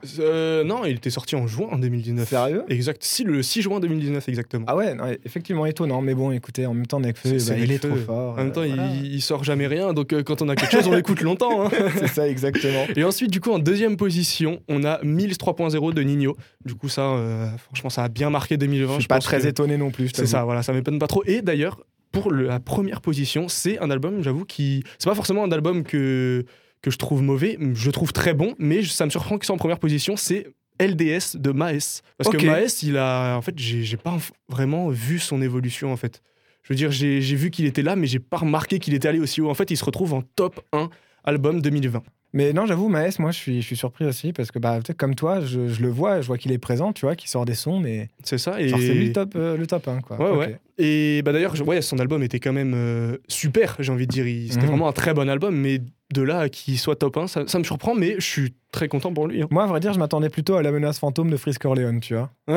Non, 0.64 0.84
il 0.84 0.96
était 0.96 1.08
sorti 1.10 1.34
en 1.34 1.46
juin 1.46 1.68
en 1.72 1.78
2019. 1.78 2.28
Sérieux? 2.28 2.64
Exact, 2.68 3.02
si, 3.02 3.24
le 3.24 3.42
6 3.42 3.62
juin 3.62 3.80
2019 3.80 4.28
exactement. 4.28 4.64
Ah 4.68 4.76
ouais, 4.76 4.94
non, 4.94 5.04
effectivement 5.24 5.64
étonnant. 5.66 6.02
Mais 6.02 6.14
bon, 6.14 6.30
écoutez, 6.30 6.66
en 6.66 6.74
même 6.74 6.86
temps, 6.86 7.00
c'est 7.22 7.48
bah, 7.48 7.58
il 7.58 7.72
est 7.72 7.78
trop 7.78 7.96
fort. 7.96 8.32
en 8.34 8.36
même 8.36 8.52
temps, 8.52 8.64
il, 8.64 9.14
il 9.14 9.22
sort 9.22 9.44
jamais 9.44 9.66
rien, 9.66 9.92
donc 9.94 10.14
quand 10.24 10.42
on 10.42 10.48
a 10.50 10.56
quelque 10.56 10.72
chose, 10.72 10.86
on 10.88 10.92
l'écoute 10.92 11.22
longtemps. 11.22 11.64
hein. 11.66 11.70
c'est 11.98 12.08
ça, 12.08 12.28
exactement. 12.28 12.84
Et 12.96 13.04
ensuite, 13.04 13.30
du 13.30 13.40
coup, 13.40 13.50
en 13.52 13.58
deuxième 13.58 13.96
position, 13.96 14.60
on 14.68 14.84
a 14.84 15.00
Mills 15.02 15.32
3.0 15.34 15.94
de 15.94 16.02
Nino. 16.02 16.36
Du 16.66 16.74
coup, 16.74 16.88
ça, 16.88 17.02
euh, 17.12 17.48
franchement, 17.58 17.88
ça 17.90 18.04
a 18.04 18.08
bien 18.08 18.28
marqué 18.30 18.56
2020. 18.56 18.94
Je 18.94 18.98
suis 19.00 19.08
pas 19.08 19.14
très 19.20 19.38
que 19.38 19.46
étonné 19.46 19.76
non 19.76 19.90
plus. 19.90 20.08
C'est 20.14 20.26
ça, 20.26 20.44
voilà, 20.44 20.62
ça 20.62 20.72
m'étonne 20.72 20.98
pas 20.98 21.06
trop. 21.06 21.22
Et 21.26 21.40
d'ailleurs, 21.42 21.80
pour 22.12 22.30
le- 22.30 22.46
la 22.46 22.60
première 22.60 23.00
position, 23.00 23.48
c'est 23.48 23.78
un 23.78 23.90
album, 23.90 24.22
j'avoue, 24.22 24.44
qui. 24.44 24.82
C'est 24.98 25.08
pas 25.08 25.14
forcément 25.14 25.44
un 25.44 25.52
album 25.52 25.82
que, 25.84 26.44
que 26.82 26.90
je 26.90 26.98
trouve 26.98 27.22
mauvais, 27.22 27.56
je 27.74 27.90
trouve 27.90 28.12
très 28.12 28.34
bon, 28.34 28.54
mais 28.58 28.82
ça 28.82 29.04
me 29.06 29.10
surprend 29.10 29.36
qu'il 29.38 29.46
soit 29.46 29.54
en 29.54 29.58
première 29.58 29.78
position. 29.78 30.16
C'est 30.16 30.46
LDS 30.78 31.36
de 31.36 31.52
Maes. 31.52 32.02
Parce 32.18 32.28
que 32.32 32.36
Maes, 32.46 32.82
il 32.82 32.96
a. 32.98 33.36
En 33.36 33.42
fait, 33.42 33.54
j'ai 33.58 33.96
pas 33.96 34.16
vraiment 34.48 34.88
vu 34.90 35.18
son 35.18 35.40
évolution, 35.40 35.92
en 35.92 35.96
fait. 35.96 36.22
Je 36.62 36.72
veux 36.72 36.76
dire, 36.76 36.90
j'ai 36.90 37.20
j'ai 37.22 37.36
vu 37.36 37.50
qu'il 37.50 37.64
était 37.64 37.82
là, 37.82 37.96
mais 37.96 38.06
j'ai 38.06 38.18
pas 38.18 38.38
remarqué 38.38 38.78
qu'il 38.78 38.92
était 38.94 39.08
allé 39.08 39.20
aussi 39.20 39.40
haut. 39.40 39.48
En 39.48 39.54
fait, 39.54 39.70
il 39.70 39.76
se 39.76 39.84
retrouve 39.84 40.12
en 40.14 40.22
top 40.22 40.60
1 40.72 40.90
album 41.24 41.60
2020. 41.62 42.02
Mais 42.36 42.52
non, 42.52 42.66
j'avoue, 42.66 42.88
Maes, 42.90 43.16
moi, 43.18 43.30
je 43.30 43.38
suis, 43.38 43.62
je 43.62 43.66
suis 43.66 43.76
surpris 43.76 44.04
aussi 44.04 44.32
parce 44.34 44.50
que, 44.50 44.58
bah, 44.58 44.78
comme 44.98 45.14
toi, 45.14 45.40
je, 45.40 45.68
je 45.68 45.80
le 45.80 45.88
vois, 45.88 46.20
je 46.20 46.26
vois 46.26 46.36
qu'il 46.36 46.52
est 46.52 46.58
présent, 46.58 46.92
tu 46.92 47.06
vois, 47.06 47.16
qu'il 47.16 47.30
sort 47.30 47.46
des 47.46 47.54
sons, 47.54 47.80
mais 47.80 48.10
C'est 48.22 48.36
ça. 48.36 48.60
Et... 48.60 48.68
c'est 48.68 48.92
lui 48.94 49.06
le 49.06 49.12
top, 49.12 49.32
euh, 49.36 49.56
le 49.56 49.66
top 49.66 49.88
1, 49.88 50.00
quoi. 50.02 50.18
Ouais, 50.20 50.36
ouais. 50.36 50.58
Et 50.78 51.22
bah 51.22 51.32
d'ailleurs, 51.32 51.54
ouais, 51.66 51.80
son 51.80 51.98
album 51.98 52.22
était 52.22 52.38
quand 52.38 52.52
même 52.52 52.74
euh, 52.76 53.16
super, 53.28 53.76
j'ai 53.78 53.90
envie 53.90 54.06
de 54.06 54.12
dire. 54.12 54.26
Il- 54.26 54.48
C'était 54.52 54.64
Mhm. 54.66 54.70
vraiment 54.72 54.88
un 54.88 54.92
très 54.92 55.14
bon 55.14 55.28
album, 55.30 55.56
mais 55.56 55.80
de 56.12 56.22
là 56.22 56.40
à 56.40 56.48
qu'il 56.50 56.78
soit 56.78 56.96
top 56.96 57.16
1, 57.16 57.26
ça, 57.26 57.44
ça 57.46 57.58
me 57.58 57.64
surprend, 57.64 57.94
mais 57.94 58.16
je 58.18 58.26
suis 58.26 58.54
très 58.70 58.86
content 58.88 59.14
pour 59.14 59.26
lui. 59.28 59.40
hein. 59.42 59.46
Moi, 59.50 59.64
à 59.64 59.66
vrai 59.66 59.80
dire, 59.80 59.94
je 59.94 59.98
m'attendais 59.98 60.28
plutôt 60.28 60.56
à 60.56 60.62
la 60.62 60.70
menace 60.72 60.98
fantôme 60.98 61.30
de 61.30 61.36
Frisk 61.38 61.64
Orleans, 61.64 61.98
tu 62.00 62.14
vois. 62.14 62.30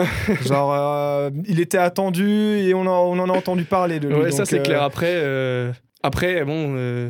Genre, 0.46 0.74
euh, 0.74 1.30
il 1.48 1.62
était 1.62 1.78
attendu 1.78 2.28
et 2.30 2.74
on 2.74 2.82
en, 2.82 3.06
on 3.06 3.18
en 3.18 3.30
a 3.30 3.34
entendu 3.34 3.64
parler 3.64 4.02
de 4.02 4.10
lui. 4.10 4.16
Ouais, 4.16 4.32
ça 4.32 4.44
c'est 4.46 4.62
clair. 4.62 4.84
Après, 4.84 5.16
après 6.04 6.44
bon, 6.46 6.74
euh, 6.76 7.10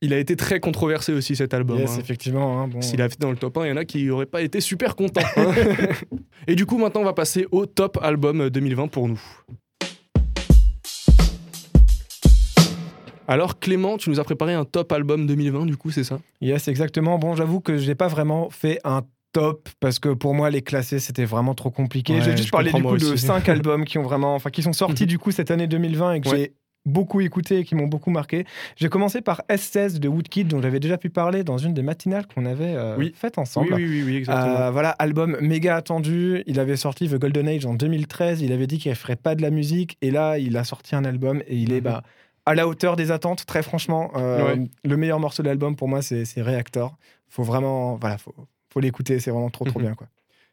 il 0.00 0.12
a 0.12 0.18
été 0.18 0.36
très 0.36 0.60
controversé 0.60 1.12
aussi 1.12 1.34
cet 1.34 1.54
album. 1.54 1.78
Yes, 1.78 1.90
hein. 1.96 2.00
effectivement. 2.00 2.60
hein, 2.62 2.68
bon. 2.68 2.80
S'il 2.82 3.00
avait 3.00 3.08
été 3.12 3.18
dans 3.20 3.30
le 3.30 3.36
top 3.36 3.56
1, 3.58 3.66
il 3.66 3.68
y 3.70 3.72
en 3.72 3.76
a 3.76 3.84
qui 3.84 4.04
n'auraient 4.04 4.26
pas 4.26 4.42
été 4.42 4.60
super 4.60 4.94
contents. 4.96 5.20
hein. 5.36 5.52
Et 6.46 6.54
du 6.54 6.66
coup, 6.66 6.78
maintenant, 6.78 7.00
on 7.00 7.04
va 7.04 7.12
passer 7.14 7.46
au 7.50 7.66
top 7.66 7.98
album 8.02 8.48
2020 8.48 8.88
pour 8.88 9.08
nous. 9.08 9.20
Alors, 13.26 13.58
Clément, 13.58 13.98
tu 13.98 14.08
nous 14.08 14.20
as 14.20 14.24
préparé 14.24 14.54
un 14.54 14.64
top 14.64 14.90
album 14.92 15.26
2020, 15.26 15.66
du 15.66 15.76
coup, 15.76 15.90
c'est 15.90 16.04
ça? 16.04 16.18
Yes, 16.40 16.68
exactement. 16.68 17.18
Bon, 17.18 17.34
j'avoue 17.36 17.60
que 17.60 17.76
je 17.76 17.86
n'ai 17.86 17.94
pas 17.94 18.08
vraiment 18.08 18.48
fait 18.50 18.78
un 18.84 19.02
top 19.32 19.68
parce 19.80 19.98
que 19.98 20.08
pour 20.08 20.32
moi 20.32 20.48
les 20.48 20.62
classer 20.62 20.98
c'était 20.98 21.26
vraiment 21.26 21.54
trop 21.54 21.70
compliqué. 21.70 22.14
Ouais, 22.14 22.22
j'ai 22.22 22.34
juste 22.34 22.50
parlé 22.50 22.72
du 22.72 22.82
coup 22.82 22.96
de 22.96 23.04
aussi. 23.12 23.26
cinq 23.26 23.46
albums 23.50 23.84
qui 23.84 23.98
ont 23.98 24.02
vraiment 24.02 24.34
enfin 24.34 24.48
qui 24.48 24.62
sont 24.62 24.72
sortis 24.72 25.04
du 25.04 25.18
coup 25.18 25.32
cette 25.32 25.50
année 25.50 25.66
2020 25.66 26.14
et 26.14 26.20
que 26.22 26.28
Ouais. 26.30 26.36
j'ai 26.38 26.52
beaucoup 26.86 27.20
écouté 27.20 27.58
et 27.58 27.64
qui 27.64 27.74
m'ont 27.74 27.86
beaucoup 27.86 28.10
marqué. 28.10 28.44
J'ai 28.76 28.88
commencé 28.88 29.20
par 29.20 29.42
S16 29.50 29.98
de 29.98 30.08
Woodkid 30.08 30.48
dont 30.48 30.62
j'avais 30.62 30.80
déjà 30.80 30.96
pu 30.96 31.10
parler 31.10 31.44
dans 31.44 31.58
une 31.58 31.74
des 31.74 31.82
matinales 31.82 32.26
qu'on 32.26 32.46
avait 32.46 32.74
euh, 32.74 32.96
Oui. 32.96 33.12
faites 33.14 33.36
ensemble. 33.38 33.74
Oui, 33.74 33.84
oui, 33.84 33.88
oui, 33.90 34.02
oui, 34.06 34.16
exactement. 34.16 34.56
Euh, 34.56 34.70
voilà, 34.70 34.90
album 34.90 35.36
méga 35.40 35.76
attendu. 35.76 36.42
Il 36.46 36.58
avait 36.60 36.76
sorti 36.76 37.08
The 37.08 37.16
Golden 37.16 37.46
Age 37.48 37.66
en 37.66 37.74
2013. 37.74 38.40
Il 38.42 38.52
avait 38.52 38.66
dit 38.66 38.78
qu'il 38.78 38.90
ne 38.90 38.96
ferait 38.96 39.16
pas 39.16 39.34
de 39.34 39.42
la 39.42 39.50
musique. 39.50 39.96
Et 40.00 40.10
là, 40.10 40.38
il 40.38 40.56
a 40.56 40.64
sorti 40.64 40.94
un 40.96 41.04
album 41.04 41.42
et 41.46 41.56
il 41.56 41.72
est 41.72 41.76
Mhm. 41.80 41.84
bah, 41.84 42.02
à 42.46 42.54
la 42.54 42.66
hauteur 42.66 42.96
des 42.96 43.10
attentes, 43.10 43.44
très 43.44 43.62
franchement. 43.62 44.10
Euh, 44.16 44.54
Ouais. 44.54 44.64
Le 44.84 44.96
meilleur 44.96 45.20
morceau 45.20 45.42
de 45.42 45.48
l'album 45.48 45.76
pour 45.76 45.88
moi, 45.88 46.00
c'est 46.00 46.24
Reactor. 46.40 46.96
Faut 47.28 47.42
vraiment, 47.42 47.96
voilà, 47.96 48.16
faut, 48.16 48.34
faut 48.72 48.80
l'écouter. 48.80 49.20
C'est 49.20 49.30
vraiment 49.30 49.50
trop, 49.50 49.66
trop 49.66 49.78
Mhm. 49.80 49.84
bien. 49.86 49.94
Quoi. 49.94 50.06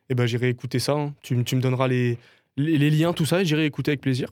Eh 0.09 0.15
ben, 0.15 0.25
j'irai 0.25 0.49
écouter 0.49 0.79
ça. 0.79 0.91
hein. 0.93 1.13
Tu, 1.21 1.35
me 1.35 1.61
donneras 1.61 1.87
les, 1.87 2.17
les, 2.57 2.77
les 2.77 2.89
liens, 2.89 3.13
tout 3.13 3.25
ça, 3.25 3.41
et 3.41 3.45
j'irai 3.45 3.65
écouter 3.65 3.91
avec 3.91 4.01
plaisir. 4.01 4.27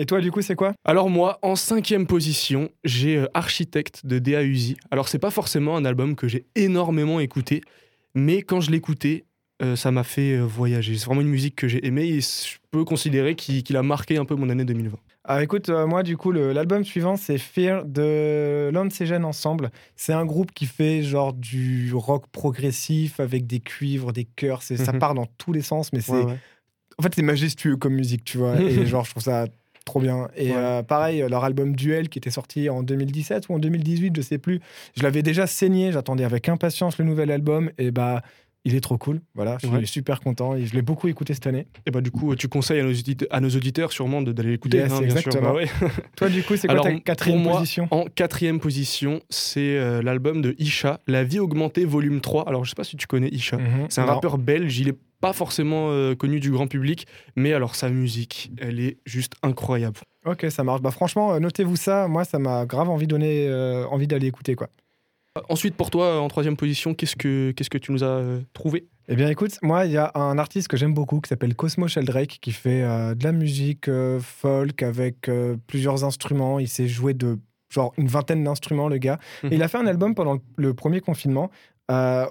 Et 0.00 0.06
toi, 0.06 0.20
du 0.20 0.30
coup, 0.30 0.40
c'est 0.42 0.54
quoi? 0.54 0.72
Alors 0.84 1.10
moi, 1.10 1.38
en 1.42 1.56
cinquième 1.56 2.06
position, 2.06 2.70
j'ai 2.84 3.16
euh, 3.18 3.26
Architecte 3.34 4.06
de 4.06 4.18
D.A. 4.20 4.42
Uzi. 4.44 4.76
Alors 4.92 5.08
c'est 5.08 5.18
pas 5.18 5.30
forcément 5.30 5.76
un 5.76 5.84
album 5.84 6.14
que 6.14 6.28
j'ai 6.28 6.46
énormément 6.54 7.18
écouté, 7.20 7.62
mais 8.14 8.42
quand 8.42 8.60
je 8.60 8.70
l'écoutais, 8.70 9.24
euh, 9.60 9.74
ça 9.74 9.90
m'a 9.90 10.04
fait 10.04 10.36
euh, 10.36 10.44
voyager. 10.44 10.96
C'est 10.96 11.06
vraiment 11.06 11.20
une 11.22 11.28
musique 11.28 11.56
que 11.56 11.66
j'ai 11.66 11.84
aimée 11.84 12.06
et 12.06 12.20
je 12.20 12.58
peux 12.70 12.84
considérer 12.84 13.34
qu'il 13.34 13.76
a 13.76 13.82
marqué 13.82 14.18
un 14.18 14.24
peu 14.24 14.36
mon 14.36 14.48
année 14.50 14.64
2020. 14.64 14.96
Ah, 15.24 15.42
écoute, 15.42 15.68
euh, 15.68 15.84
moi, 15.86 16.04
du 16.04 16.16
coup, 16.16 16.30
l'album 16.30 16.84
suivant, 16.84 17.16
c'est 17.16 17.36
Fear 17.36 17.84
de 17.84 18.70
Lancegen 18.72 19.24
Ensemble. 19.24 19.70
C'est 19.96 20.12
un 20.12 20.24
groupe 20.24 20.52
qui 20.54 20.64
fait 20.66 21.02
genre 21.02 21.32
du 21.34 21.92
rock 21.92 22.28
progressif 22.30 23.18
avec 23.18 23.48
des 23.48 23.58
cuivres, 23.60 24.12
des 24.12 24.24
chœurs. 24.24 24.62
C'est- 24.62 24.76
Ça 24.76 24.92
Mhm. 24.92 24.98
part 25.00 25.14
dans 25.14 25.26
tous 25.38 25.52
les 25.52 25.60
sens, 25.62 25.92
mais 25.92 26.00
c'est. 26.00 26.12
Ouais, 26.12 26.24
ouais. 26.24 26.38
En 26.98 27.02
fait, 27.02 27.14
c'est 27.14 27.22
majestueux 27.22 27.76
comme 27.76 27.94
musique, 27.94 28.24
tu 28.24 28.38
vois. 28.38 28.54
et 28.62 28.86
genre, 28.86 29.04
je 29.04 29.10
trouve 29.10 29.22
ça 29.22 29.46
trop 29.88 30.00
bien. 30.00 30.28
Et 30.36 30.50
Ouais. 30.50 30.56
euh, 30.56 30.82
pareil, 30.82 31.24
leur 31.28 31.42
album 31.44 31.74
Duel, 31.74 32.08
qui 32.08 32.18
était 32.18 32.30
sorti 32.30 32.68
en 32.70 32.82
2017 32.84 33.48
ou 33.48 33.54
en 33.54 33.58
2018, 33.58 34.14
je 34.16 34.20
sais 34.22 34.38
plus. 34.38 34.60
Je 34.96 35.02
l'avais 35.02 35.22
déjà 35.22 35.46
saigné. 35.46 35.90
J'attendais 35.92 36.24
avec 36.24 36.48
impatience 36.48 36.98
le 36.98 37.04
nouvel 37.04 37.30
album. 37.30 37.70
Et 37.78 37.90
bah. 37.90 38.22
Il 38.64 38.74
est 38.74 38.80
trop 38.80 38.98
cool, 38.98 39.20
voilà, 39.36 39.56
je 39.62 39.66
suis 39.68 39.76
Ouais. 39.76 39.86
super 39.86 40.20
content 40.20 40.54
et 40.54 40.66
je 40.66 40.74
l'ai 40.74 40.82
beaucoup 40.82 41.06
écouté 41.08 41.32
cette 41.32 41.46
année. 41.46 41.68
Et 41.86 41.90
bah 41.92 42.00
du 42.02 42.10
coup, 42.10 42.34
tu 42.34 42.48
conseilles 42.48 42.80
à 42.80 42.82
nos, 42.82 42.92
audite- 42.92 43.26
à 43.30 43.40
nos 43.40 43.48
auditeurs 43.48 43.92
sûrement 43.92 44.20
d'aller 44.20 44.50
l'écouter. 44.50 44.78
Yes, 44.78 44.92
hein, 44.92 44.98
bien 45.00 45.08
sûr. 45.10 45.18
exactement. 45.18 45.50
Bah 45.52 45.54
ouais. 45.54 45.66
Toi, 46.16 46.28
du 46.28 46.42
coup, 46.42 46.56
c'est 46.56 46.66
quoi 46.66 46.72
Alors, 46.72 46.84
ta 46.84 46.90
pour 46.90 47.02
quatrième 47.04 47.40
moi, 47.40 47.52
position? 47.60 47.86
En 47.92 48.04
quatrième 48.06 48.58
position, 48.58 49.20
c'est 49.30 49.60
euh, 49.78 50.02
l'album 50.02 50.42
de 50.42 50.54
Isha, 50.58 51.00
La 51.06 51.22
vie 51.24 51.38
augmentée, 51.38 51.84
volume 51.86 52.20
3. 52.20 52.46
Alors 52.48 52.64
je 52.64 52.70
sais 52.70 52.74
pas 52.76 52.84
si 52.84 52.96
tu 52.96 53.06
connais 53.06 53.28
Isha. 53.28 53.56
Mhm. 53.58 53.86
C'est 53.88 54.00
un 54.02 54.06
rappeur 54.06 54.36
belge, 54.36 54.76
il 54.80 54.88
est 54.88 54.98
pas 55.20 55.32
forcément 55.32 55.88
euh, 55.90 56.14
connu 56.14 56.40
du 56.40 56.50
grand 56.50 56.66
public, 56.68 57.06
mais 57.36 57.52
alors 57.52 57.74
sa 57.74 57.88
musique, 57.90 58.52
elle 58.58 58.78
est 58.80 58.98
juste 59.04 59.32
incroyable. 59.42 59.98
Ok, 60.24 60.46
ça 60.50 60.62
marche. 60.64 60.80
Bah, 60.80 60.90
franchement, 60.90 61.34
euh, 61.34 61.38
notez-vous 61.40 61.76
ça. 61.76 62.06
Moi, 62.08 62.24
ça 62.24 62.38
m'a 62.38 62.66
grave 62.66 62.88
envie, 62.88 63.06
donné, 63.06 63.48
euh, 63.48 63.86
envie 63.86 64.06
d'aller 64.06 64.26
écouter. 64.26 64.54
quoi. 64.54 64.68
Ensuite, 65.48 65.74
pour 65.76 65.90
toi, 65.90 66.20
en 66.20 66.28
troisième 66.28 66.56
position, 66.56 66.94
qu'est-ce 66.94 67.14
que, 67.16 67.52
qu'est-ce 67.52 67.70
que 67.70 67.78
tu 67.78 67.92
nous 67.92 68.02
as 68.02 68.06
euh, 68.08 68.40
trouvé? 68.52 68.86
Eh 69.08 69.16
bien, 69.16 69.28
écoute, 69.28 69.56
moi, 69.62 69.86
il 69.86 69.92
y 69.92 69.96
a 69.96 70.10
un 70.14 70.36
artiste 70.38 70.68
que 70.68 70.76
j'aime 70.76 70.92
beaucoup 70.94 71.20
qui 71.20 71.28
s'appelle 71.28 71.54
Cosmo 71.54 71.88
Sheldrake 71.88 72.38
qui 72.40 72.52
fait 72.52 72.82
de 72.82 73.24
la 73.24 73.32
musique 73.32 73.88
folk 74.20 74.82
avec 74.82 75.30
plusieurs 75.66 76.04
instruments. 76.04 76.58
Il 76.58 76.68
s'est 76.68 76.88
joué 76.88 77.14
de 77.14 77.38
genre 77.70 77.94
une 77.96 78.08
vingtaine 78.08 78.44
d'instruments, 78.44 78.88
le 78.88 78.98
gars. 78.98 79.18
Mhm. 79.44 79.52
Et 79.52 79.54
il 79.56 79.62
a 79.62 79.68
fait 79.68 79.78
un 79.78 79.86
album 79.86 80.14
pendant 80.14 80.38
le- 80.56 80.74
premier 80.74 81.00
confinement 81.00 81.50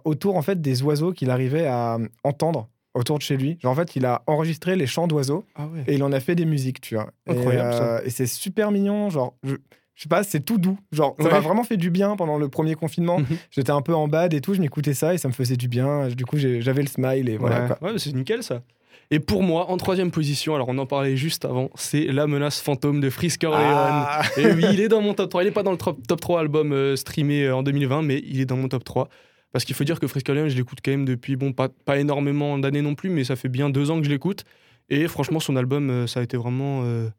autour 0.06 0.36
en 0.38 0.42
fait 0.44 0.62
des 0.62 0.84
oiseaux 0.84 1.14
qu'il 1.14 1.32
arrivait 1.32 1.66
à 1.66 1.98
entendre 2.24 2.70
autour 2.98 3.18
de 3.18 3.24
chez 3.24 3.38
lui. 3.38 3.58
Genre, 3.62 3.72
en 3.72 3.76
fait, 3.76 3.96
il 3.96 4.06
a 4.06 4.24
enregistré 4.28 4.76
les 4.76 4.88
chants 4.88 5.08
d'oiseaux 5.08 5.46
Ah 5.56 5.68
ouais. 5.68 5.84
et 5.88 5.94
il 5.96 6.04
en 6.04 6.12
a 6.12 6.20
fait 6.20 6.36
des 6.36 6.46
musiques, 6.46 6.82
tu 6.82 6.96
vois. 6.96 7.10
Et, 7.28 7.32
Incroyable, 7.32 7.74
ça. 7.74 7.98
euh, 7.98 8.02
Et 8.06 8.10
c'est 8.10 8.26
super 8.28 8.72
mignon, 8.72 9.10
genre, 9.10 9.36
je, 9.44 9.56
je 9.96 10.04
sais 10.04 10.10
pas, 10.10 10.24
c'est 10.24 10.42
tout 10.42 10.58
doux. 10.58 10.78
Genre, 10.92 11.16
ça 11.20 11.26
Ouais. 11.26 11.32
m'a 11.32 11.40
vraiment 11.40 11.64
fait 11.64 11.78
du 11.78 11.90
bien 11.90 12.16
pendant 12.16 12.38
le 12.38 12.50
premier 12.50 12.76
confinement. 12.76 13.20
Mhm. 13.20 13.26
J'étais 13.52 13.72
un 13.72 13.82
peu 13.82 13.94
en 13.96 14.08
bad 14.08 14.34
et 14.34 14.42
tout, 14.42 14.54
je 14.54 14.62
m'écoutais 14.62 14.94
ça 14.94 15.14
et 15.14 15.18
ça 15.18 15.28
me 15.28 15.34
faisait 15.34 15.56
du 15.58 15.68
bien. 15.68 16.08
Du 16.10 16.26
coup, 16.26 16.38
j'avais 16.38 16.82
le 16.82 16.88
smile 16.88 17.30
et 17.30 17.38
voilà. 17.38 17.62
ouais, 17.62 17.68
quoi. 17.68 17.78
Ouais, 17.82 17.94
mais 17.94 18.00
c'est 18.00 18.14
nickel 18.14 18.44
ça. 18.44 18.62
Et 19.10 19.20
pour 19.22 19.42
moi, 19.42 19.70
en 19.72 19.78
troisième 19.78 20.12
position, 20.12 20.54
alors 20.54 20.68
on 20.68 20.78
en 20.80 20.86
parlait 20.86 21.16
juste 21.16 21.46
avant, 21.46 21.70
c'est 21.76 22.08
La 22.08 22.28
menace 22.28 22.60
fantôme 22.60 23.00
de 23.00 23.10
Frisk 23.10 23.42
Orleans. 23.46 23.62
Ah. 23.64 24.22
Et 24.36 24.52
oui, 24.52 24.66
il 24.74 24.82
est 24.82 24.90
dans 24.90 25.00
mon 25.02 25.14
top 25.14 25.30
3. 25.30 25.44
Il 25.44 25.46
n'est 25.46 25.52
pas 25.54 25.64
dans 25.64 25.72
le 25.72 25.78
top, 25.78 25.98
top 26.06 26.20
3 26.20 26.42
album 26.42 26.74
euh, 26.74 26.98
streamé 26.98 27.46
euh, 27.46 27.56
en 27.56 27.64
2020, 27.64 28.02
mais 28.02 28.22
il 28.28 28.42
est 28.42 28.46
dans 28.46 28.58
mon 28.58 28.68
top 28.68 28.84
3. 28.84 29.08
Parce 29.58 29.66
qu'il 29.66 29.76
faut 29.76 29.84
dire 29.86 30.00
que 30.00 30.06
Orleans, 30.30 30.50
je 30.50 30.56
l'écoute 30.56 30.82
quand 30.86 30.92
même 30.92 31.04
depuis, 31.06 31.36
bon, 31.36 31.52
pas, 31.52 31.68
pas 31.68 31.98
énormément 31.98 32.60
d'années 32.60 32.84
non 32.84 32.94
plus, 32.94 33.10
mais 33.10 33.24
ça 33.24 33.36
fait 33.36 33.50
bien 33.50 33.72
deux 33.72 33.90
ans 33.90 33.98
que 33.98 34.06
je 34.06 34.12
l'écoute. 34.12 34.44
Et 34.92 35.08
franchement, 35.08 35.40
son 35.40 35.56
album, 35.56 35.90
euh, 35.90 36.06
ça 36.06 36.20
a 36.20 36.24
été 36.24 36.38
vraiment 36.38 36.84
euh, 36.84 37.10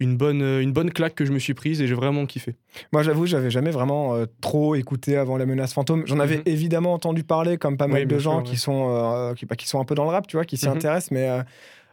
une, 0.00 0.16
bonne, 0.16 0.40
euh, 0.40 0.62
une 0.62 0.72
bonne 0.72 0.90
claque 0.90 1.14
que 1.14 1.26
je 1.26 1.32
me 1.32 1.38
suis 1.38 1.52
prise 1.52 1.82
et 1.82 1.86
j'ai 1.86 1.92
vraiment 1.94 2.24
kiffé. 2.24 2.56
Moi, 2.94 3.02
j'avoue, 3.02 3.26
j'avais 3.26 3.50
jamais 3.50 3.70
vraiment 3.72 4.14
euh, 4.14 4.24
trop 4.40 4.74
écouté 4.74 5.18
avant 5.18 5.36
la 5.36 5.44
menace 5.44 5.74
fantôme. 5.74 6.04
J'en 6.06 6.18
avais 6.18 6.38
Mhm. 6.38 6.42
évidemment 6.46 6.94
entendu 6.94 7.24
parler, 7.24 7.58
comme 7.58 7.76
pas 7.76 7.88
mal 7.88 8.00
Oui, 8.00 8.06
de 8.06 8.18
gens 8.18 8.38
sûr, 8.42 8.50
qui 8.50 8.56
sont 8.56 8.86
euh, 8.88 9.34
qui, 9.34 9.44
bah, 9.44 9.56
qui 9.56 9.68
sont 9.68 9.78
un 9.78 9.84
peu 9.84 9.94
dans 9.94 10.04
le 10.04 10.10
rap, 10.12 10.26
tu 10.26 10.38
vois, 10.38 10.46
qui 10.46 10.56
s'y 10.56 10.68
Mhm. 10.68 10.76
intéressent, 10.76 11.10
mais. 11.10 11.28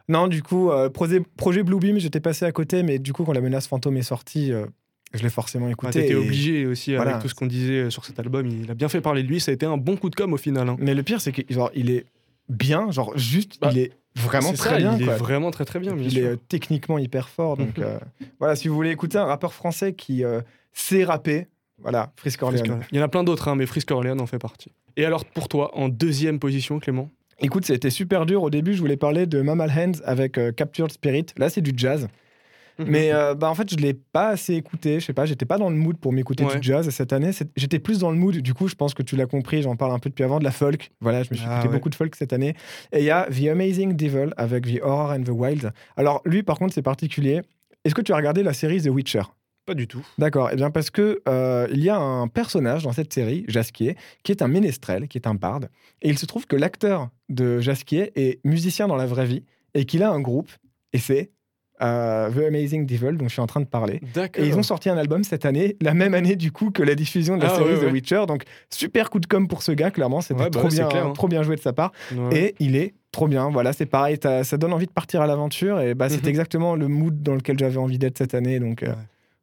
non, 0.07 0.27
du 0.29 0.41
coup, 0.41 0.71
projet, 0.93 1.21
projet 1.35 1.63
Bluebeam, 1.63 1.99
j'étais 1.99 2.21
passé 2.21 2.45
à 2.45 2.53
côté, 2.53 2.83
mais 2.83 2.99
du 2.99 3.11
coup, 3.11 3.25
quand 3.25 3.33
la 3.33 3.41
menace 3.41 3.67
fantôme 3.67 3.97
est 3.97 4.01
sortie, 4.01 4.53
je 5.13 5.23
l'ai 5.23 5.29
forcément 5.29 5.65
Ah, 5.67 5.71
écouté. 5.71 6.01
T'étais 6.01 6.13
et- 6.13 6.15
obligé 6.15 6.65
aussi 6.65 6.95
voilà. 6.95 7.11
avec 7.11 7.21
tout 7.23 7.29
ce 7.29 7.35
qu'on 7.35 7.45
disait 7.47 7.79
euh, 7.85 7.89
sur 7.89 8.05
cet 8.05 8.19
album. 8.19 8.47
Il 8.47 8.69
a 8.69 8.73
bien 8.75 8.89
fait 8.89 9.01
parler 9.01 9.23
de 9.23 9.27
lui. 9.27 9.39
Ça 9.39 9.51
a 9.51 9.53
été 9.53 9.65
un 9.65 9.77
bon 9.77 9.95
coup 9.97 10.09
de 10.09 10.15
com' 10.15 10.33
au 10.33 10.37
final. 10.37 10.69
hein. 10.69 10.75
Mais 10.79 10.93
le 10.93 11.03
pire, 11.03 11.21
c'est 11.21 11.31
qu'il 11.31 11.45
il 11.75 11.89
est 11.91 12.05
bien, 12.49 12.91
genre 12.91 13.17
juste, 13.17 13.57
Bah, 13.61 13.69
il 13.71 13.79
est 13.79 13.91
vraiment 14.15 14.53
très 14.53 14.69
ça, 14.71 14.77
bien. 14.77 14.97
Il 14.99 15.05
quoi. 15.05 15.13
est 15.15 15.17
vraiment 15.17 15.51
très 15.51 15.65
très 15.65 15.79
bien, 15.79 15.93
bien 15.95 16.03
il 16.05 16.11
sûr. 16.11 16.21
est 16.25 16.29
euh, 16.31 16.35
techniquement 16.47 16.97
hyper 16.97 17.29
fort. 17.29 17.57
Donc 17.57 17.77
Mhm. 17.77 17.83
euh, 17.83 17.97
voilà, 18.39 18.55
si 18.55 18.67
vous 18.67 18.75
voulez 18.75 18.91
écouter 18.91 19.17
un 19.17 19.25
rappeur 19.25 19.53
français 19.53 19.93
qui 19.93 20.23
euh, 20.23 20.41
sait 20.73 21.03
rapper, 21.03 21.47
voilà, 21.81 22.11
Frisk 22.17 22.41
Orleans. 22.43 22.79
Il 22.91 22.97
y 22.97 23.01
en 23.01 23.05
a 23.05 23.07
plein 23.07 23.23
d'autres, 23.23 23.47
hein, 23.47 23.55
mais 23.55 23.65
Frisk 23.65 23.89
Orleans 23.91 24.19
en 24.19 24.25
fait 24.27 24.39
partie. 24.39 24.71
Et 24.97 25.05
alors 25.05 25.25
pour 25.25 25.47
toi, 25.47 25.71
en 25.77 25.89
deuxième 25.89 26.39
position, 26.39 26.79
Clément? 26.79 27.09
Écoute, 27.41 27.65
c'était 27.65 27.89
super 27.89 28.25
dur. 28.25 28.43
Au 28.43 28.49
début, 28.49 28.73
je 28.73 28.79
voulais 28.81 28.97
parler 28.97 29.25
de 29.25 29.41
Mammal 29.41 29.71
Hands 29.71 30.01
avec 30.03 30.37
Captured 30.57 30.91
Spirit. 30.91 31.27
Là, 31.37 31.49
c'est 31.49 31.61
du 31.61 31.71
jazz. 31.75 32.09
Mhm. 32.79 32.85
Mais 32.89 33.13
euh, 33.13 33.35
bah, 33.35 33.49
en 33.49 33.55
fait, 33.55 33.69
je 33.69 33.75
l'ai 33.75 33.93
pas 33.93 34.29
assez 34.29 34.55
écouté. 34.55 34.99
Je 34.99 35.05
sais 35.05 35.13
pas, 35.13 35.25
j'étais 35.25 35.45
pas 35.45 35.57
dans 35.57 35.69
le 35.69 35.75
mood 35.75 35.97
pour 35.97 36.11
m'écouter 36.13 36.45
Ouais. 36.45 36.57
du 36.59 36.65
jazz 36.67 36.89
cette 36.89 37.13
année. 37.13 37.31
J'étais 37.55 37.79
plus 37.79 37.99
dans 37.99 38.09
le 38.09 38.17
mood. 38.17 38.37
Du 38.37 38.53
coup, 38.53 38.67
je 38.67 38.75
pense 38.75 38.93
que 38.93 39.03
tu 39.03 39.15
l'as 39.15 39.25
compris. 39.27 39.61
J'en 39.61 39.75
parle 39.75 39.91
un 39.91 39.99
peu 39.99 40.09
depuis 40.09 40.23
avant 40.23 40.39
de 40.39 40.43
la 40.45 40.51
folk. 40.51 40.91
Voilà, 41.01 41.23
je 41.23 41.29
me 41.31 41.35
suis 41.35 41.45
Ah, 41.47 41.55
écouté 41.57 41.67
ouais. 41.67 41.73
beaucoup 41.75 41.89
de 41.89 41.95
folk 41.95 42.15
cette 42.15 42.33
année. 42.33 42.55
Et 42.93 42.99
il 42.99 43.03
y 43.05 43.11
a 43.11 43.27
The 43.29 43.47
Amazing 43.51 43.95
Devil 43.95 44.29
avec 44.37 44.65
The 44.65 44.79
Horror 44.81 45.11
and 45.11 45.23
the 45.23 45.29
Wild. 45.29 45.71
Alors 45.97 46.21
lui, 46.25 46.41
par 46.41 46.57
contre, 46.57 46.73
c'est 46.73 46.81
particulier. 46.81 47.41
Est-ce 47.85 47.93
que 47.93 48.01
tu 48.01 48.13
as 48.13 48.15
regardé 48.15 48.43
la 48.43 48.53
série 48.53 48.81
The 48.81 48.87
Witcher? 48.87 49.23
Pas 49.65 49.73
du 49.75 49.87
tout. 49.87 50.03
D'accord. 50.17 50.49
Eh 50.51 50.55
bien, 50.55 50.71
parce 50.71 50.89
que 50.89 51.21
euh, 51.29 51.67
il 51.71 51.83
y 51.83 51.89
a 51.89 51.97
un 51.97 52.27
personnage 52.27 52.83
dans 52.83 52.91
cette 52.93 53.13
série, 53.13 53.45
Jasquier, 53.47 53.95
qui 54.23 54.31
est 54.31 54.41
un 54.41 54.47
ménestrel, 54.47 55.07
qui 55.07 55.17
est 55.17 55.27
un 55.27 55.35
barde. 55.35 55.69
Et 56.01 56.09
il 56.09 56.17
se 56.17 56.25
trouve 56.25 56.47
que 56.47 56.55
l'acteur 56.55 57.09
de 57.29 57.59
Jasquier 57.59 58.11
est 58.15 58.39
musicien 58.45 58.87
dans 58.87 58.95
la 58.95 59.05
vraie 59.05 59.27
vie 59.27 59.43
et 59.75 59.85
qu'il 59.85 60.01
a 60.01 60.09
un 60.11 60.21
groupe. 60.21 60.49
Et 60.93 60.97
c'est 60.97 61.29
euh, 61.81 62.29
The 62.31 62.47
Amazing 62.47 62.85
Devil, 62.85 63.17
dont 63.17 63.27
je 63.27 63.33
suis 63.33 63.41
en 63.41 63.47
train 63.47 63.61
de 63.61 63.65
parler. 63.65 64.01
Et 64.37 64.45
ils 64.47 64.57
ont 64.57 64.63
sorti 64.63 64.89
un 64.89 64.97
album 64.97 65.23
cette 65.23 65.45
année, 65.45 65.75
la 65.81 65.93
même 65.93 66.13
année 66.13 66.35
du 66.35 66.51
coup 66.51 66.71
que 66.71 66.83
la 66.83 66.95
diffusion 66.95 67.37
de 67.37 67.43
la 67.43 67.51
Ah, 67.53 67.55
série 67.57 67.75
ouais, 67.75 67.89
The. 67.89 67.91
Witcher. 67.93 68.23
Donc 68.27 68.43
super 68.69 69.09
coup 69.09 69.19
de 69.19 69.25
com 69.27 69.47
pour 69.47 69.63
ce 69.63 69.71
gars, 69.71 69.91
clairement, 69.91 70.21
c'était 70.21 70.41
Ouais, 70.41 70.49
bah 70.49 70.59
trop 70.59 70.69
bien, 70.69 70.87
clair, 70.87 71.05
hein. 71.07 71.13
trop 71.13 71.27
bien 71.27 71.43
joué 71.43 71.55
de 71.55 71.61
sa 71.61 71.73
part. 71.73 71.91
Et 72.31 72.55
il 72.59 72.75
est 72.75 72.93
trop 73.11 73.27
bien. 73.27 73.49
Voilà, 73.49 73.73
c'est 73.73 73.85
pareil, 73.85 74.17
ça 74.21 74.57
donne 74.57 74.73
envie 74.73 74.85
de 74.87 74.91
partir 74.91 75.21
à 75.21 75.27
l'aventure. 75.27 75.79
Et 75.81 75.93
bah, 75.95 76.09
c'est 76.09 76.21
Mhm. 76.23 76.29
exactement 76.29 76.75
le 76.75 76.87
mood 76.87 77.23
dans 77.23 77.35
lequel 77.35 77.57
j'avais 77.57 77.77
envie 77.77 77.97
d'être 77.97 78.17
cette 78.17 78.33
année. 78.35 78.59
Donc 78.59 78.83
euh, 78.83 78.93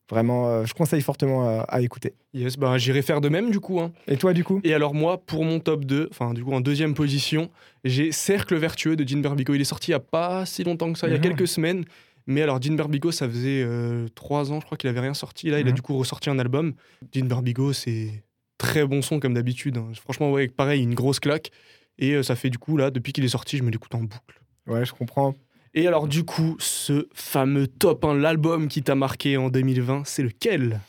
vraiment, 0.09 0.47
euh, 0.49 0.65
je 0.65 0.73
conseille 0.75 1.01
fortement 1.03 1.49
à- 1.49 1.63
à 1.63 1.81
écouter. 1.81 2.15
Yes, 2.33 2.57
bah, 2.57 2.79
j'irai 2.79 3.03
faire 3.03 3.21
de 3.21 3.29
même 3.29 3.51
du 3.51 3.59
coup. 3.59 3.81
hein. 3.81 3.91
Et 4.07 4.17
toi, 4.17 4.33
du 4.35 4.45
coup? 4.45 4.61
Et 4.63 4.73
alors 4.75 4.95
moi, 4.95 5.19
pour 5.25 5.45
mon 5.45 5.59
top 5.59 5.85
2, 5.85 6.09
enfin 6.13 6.33
du 6.33 6.45
coup 6.45 6.53
en 6.53 6.61
deuxième 6.61 6.95
position, 6.95 7.51
j'ai 7.83 8.13
Cercle 8.13 8.55
vertueux 8.57 8.95
de 8.95 9.07
Jean 9.09 9.21
Berbico. 9.21 9.53
Il 9.55 9.61
est 9.61 9.65
sorti 9.65 9.91
il 9.91 9.93
y 9.93 9.95
a 9.95 10.01
pas 10.01 10.47
si 10.47 10.63
longtemps 10.63 10.93
que 10.93 10.99
ça, 10.99 11.09
il 11.09 11.11
y 11.11 11.15
a 11.15 11.17
Mhm. 11.17 11.23
quelques 11.25 11.49
semaines. 11.49 11.85
Mais 12.27 12.43
alors 12.43 12.61
Jean 12.61 12.75
Berbico, 12.77 13.13
ça 13.13 13.29
faisait 13.29 13.63
euh, 13.65 14.09
trois 14.15 14.51
ans, 14.53 14.61
je 14.61 14.67
crois 14.67 14.77
qu'il 14.77 14.91
avait 14.91 15.01
rien 15.01 15.15
sorti. 15.15 15.49
Là, 15.51 15.61
il 15.61 15.67
a 15.67 15.71
Mhm. 15.71 15.75
du 15.77 15.83
coup 15.83 15.97
ressorti 15.97 16.29
un 16.31 16.39
album. 16.39 16.75
Jean 17.13 17.27
Berbico, 17.27 17.73
c'est 17.73 18.25
très 18.59 18.85
bon 18.87 19.03
son 19.03 19.21
comme 19.21 19.35
d'habitude. 19.35 19.77
hein. 19.79 19.89
Franchement, 20.01 20.33
ouais, 20.33 20.49
pareil, 20.49 20.83
une 20.83 20.95
grosse 20.95 21.21
claque. 21.21 21.51
Et 21.99 22.13
euh, 22.13 22.23
ça 22.23 22.35
fait 22.37 22.51
du 22.51 22.59
coup 22.59 22.77
là, 22.77 22.91
depuis 22.91 23.13
qu'il 23.13 23.25
est 23.25 23.29
sorti, 23.29 23.57
je 23.59 23.63
me 23.63 23.71
l'écoute 23.71 23.95
en 23.95 24.01
boucle. 24.03 24.41
Ouais, 24.67 24.85
je 24.85 24.93
comprends. 24.93 25.35
Et 25.75 25.87
alors 25.87 26.09
du 26.09 26.25
coup, 26.25 26.57
ce 26.59 27.07
fameux 27.15 27.67
top 27.67 28.05
1, 28.05 28.15
l'album 28.15 28.69
qui 28.69 28.83
t'a 28.83 28.95
marqué 28.95 29.37
en 29.37 29.49
2020, 29.51 30.03
c'est 30.07 30.23
lequel? 30.23 30.81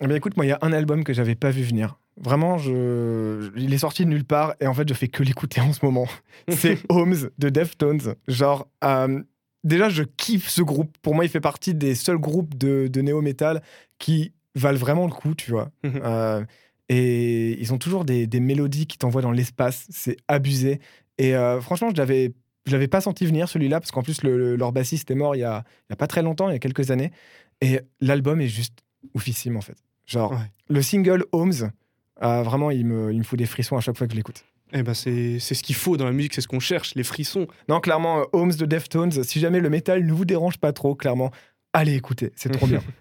Eh 0.00 0.06
bien, 0.08 0.16
écoute, 0.16 0.36
moi, 0.36 0.44
il 0.44 0.48
y 0.48 0.52
a 0.52 0.58
un 0.62 0.72
album 0.72 1.04
que 1.04 1.12
j'avais 1.12 1.36
pas 1.36 1.50
vu 1.50 1.62
venir. 1.62 1.96
Vraiment, 2.20 2.58
je... 2.58 3.50
il 3.56 3.72
est 3.72 3.78
sorti 3.78 4.04
de 4.04 4.10
nulle 4.10 4.24
part 4.24 4.54
et 4.60 4.66
en 4.66 4.74
fait, 4.74 4.86
je 4.88 4.94
fais 4.94 5.08
que 5.08 5.22
l'écouter 5.22 5.60
en 5.60 5.72
ce 5.72 5.84
moment. 5.84 6.06
C'est 6.48 6.78
Homes 6.88 7.30
de 7.38 7.48
Deftones. 7.48 8.14
Genre, 8.28 8.68
euh, 8.84 9.22
déjà, 9.64 9.88
je 9.88 10.02
kiffe 10.02 10.48
ce 10.48 10.62
groupe. 10.62 10.96
Pour 11.02 11.14
moi, 11.14 11.24
il 11.24 11.28
fait 11.30 11.40
partie 11.40 11.74
des 11.74 11.94
seuls 11.94 12.18
groupes 12.18 12.56
de, 12.56 12.88
de 12.88 13.00
néo-metal 13.00 13.62
qui 13.98 14.32
valent 14.54 14.78
vraiment 14.78 15.06
le 15.06 15.12
coup, 15.12 15.34
tu 15.34 15.50
vois. 15.50 15.70
Mhm. 15.84 16.00
Euh, 16.04 16.44
et 16.88 17.58
ils 17.60 17.72
ont 17.72 17.78
toujours 17.78 18.04
des, 18.04 18.26
des 18.26 18.40
mélodies 18.40 18.86
qui 18.86 18.98
t'envoient 18.98 19.22
dans 19.22 19.30
l'espace. 19.32 19.86
C'est 19.90 20.16
abusé. 20.28 20.80
Et 21.18 21.34
euh, 21.34 21.60
franchement, 21.60 21.88
je 21.90 21.96
l'avais, 21.96 22.32
je 22.66 22.72
l'avais 22.72 22.88
pas 22.88 23.00
senti 23.00 23.24
venir 23.24 23.48
celui-là 23.48 23.80
parce 23.80 23.90
qu'en 23.92 24.02
plus, 24.02 24.22
le- 24.22 24.36
le- 24.36 24.56
leur 24.56 24.72
bassiste 24.72 25.10
est 25.10 25.14
mort 25.14 25.34
il 25.36 25.40
y, 25.40 25.44
a, 25.44 25.64
il 25.88 25.92
y 25.92 25.94
a 25.94 25.96
pas 25.96 26.06
très 26.06 26.22
longtemps, 26.22 26.48
il 26.48 26.52
y 26.52 26.56
a 26.56 26.58
quelques 26.58 26.90
années. 26.90 27.12
Et 27.60 27.80
l'album 28.00 28.40
est 28.40 28.48
juste 28.48 28.80
oufissime 29.14 29.56
en 29.56 29.60
fait. 29.60 29.76
Genre, 30.06 30.32
Ouais. 30.32 30.38
le 30.68 30.82
single 30.82 31.24
Homes, 31.32 31.70
euh, 32.22 32.42
vraiment, 32.42 32.70
il 32.70 32.84
me, 32.86 33.12
il 33.12 33.18
me 33.18 33.22
fout 33.24 33.38
des 33.38 33.46
frissons 33.46 33.76
à 33.76 33.80
chaque 33.80 33.96
fois 33.96 34.06
que 34.06 34.12
je 34.12 34.16
l'écoute. 34.16 34.44
Eh 34.72 34.82
ben 34.82 34.94
c'est 34.94 35.38
ce 35.38 35.62
qu'il 35.62 35.74
faut 35.74 35.96
dans 35.96 36.04
la 36.04 36.12
musique, 36.12 36.34
c'est 36.34 36.40
ce 36.40 36.48
qu'on 36.48 36.60
cherche, 36.60 36.94
les 36.94 37.04
frissons. 37.04 37.46
Non, 37.68 37.80
clairement, 37.80 38.20
euh, 38.20 38.24
Homes 38.32 38.54
de 38.54 38.64
Deftones, 38.64 39.22
si 39.22 39.40
jamais 39.40 39.60
le 39.60 39.70
métal 39.70 40.04
ne 40.04 40.12
vous 40.12 40.24
dérange 40.24 40.58
pas 40.58 40.72
trop, 40.72 40.94
clairement, 40.94 41.30
allez 41.72 41.94
écouter, 41.94 42.32
c'est 42.36 42.50
trop 42.50 42.66
bien. 42.66 42.82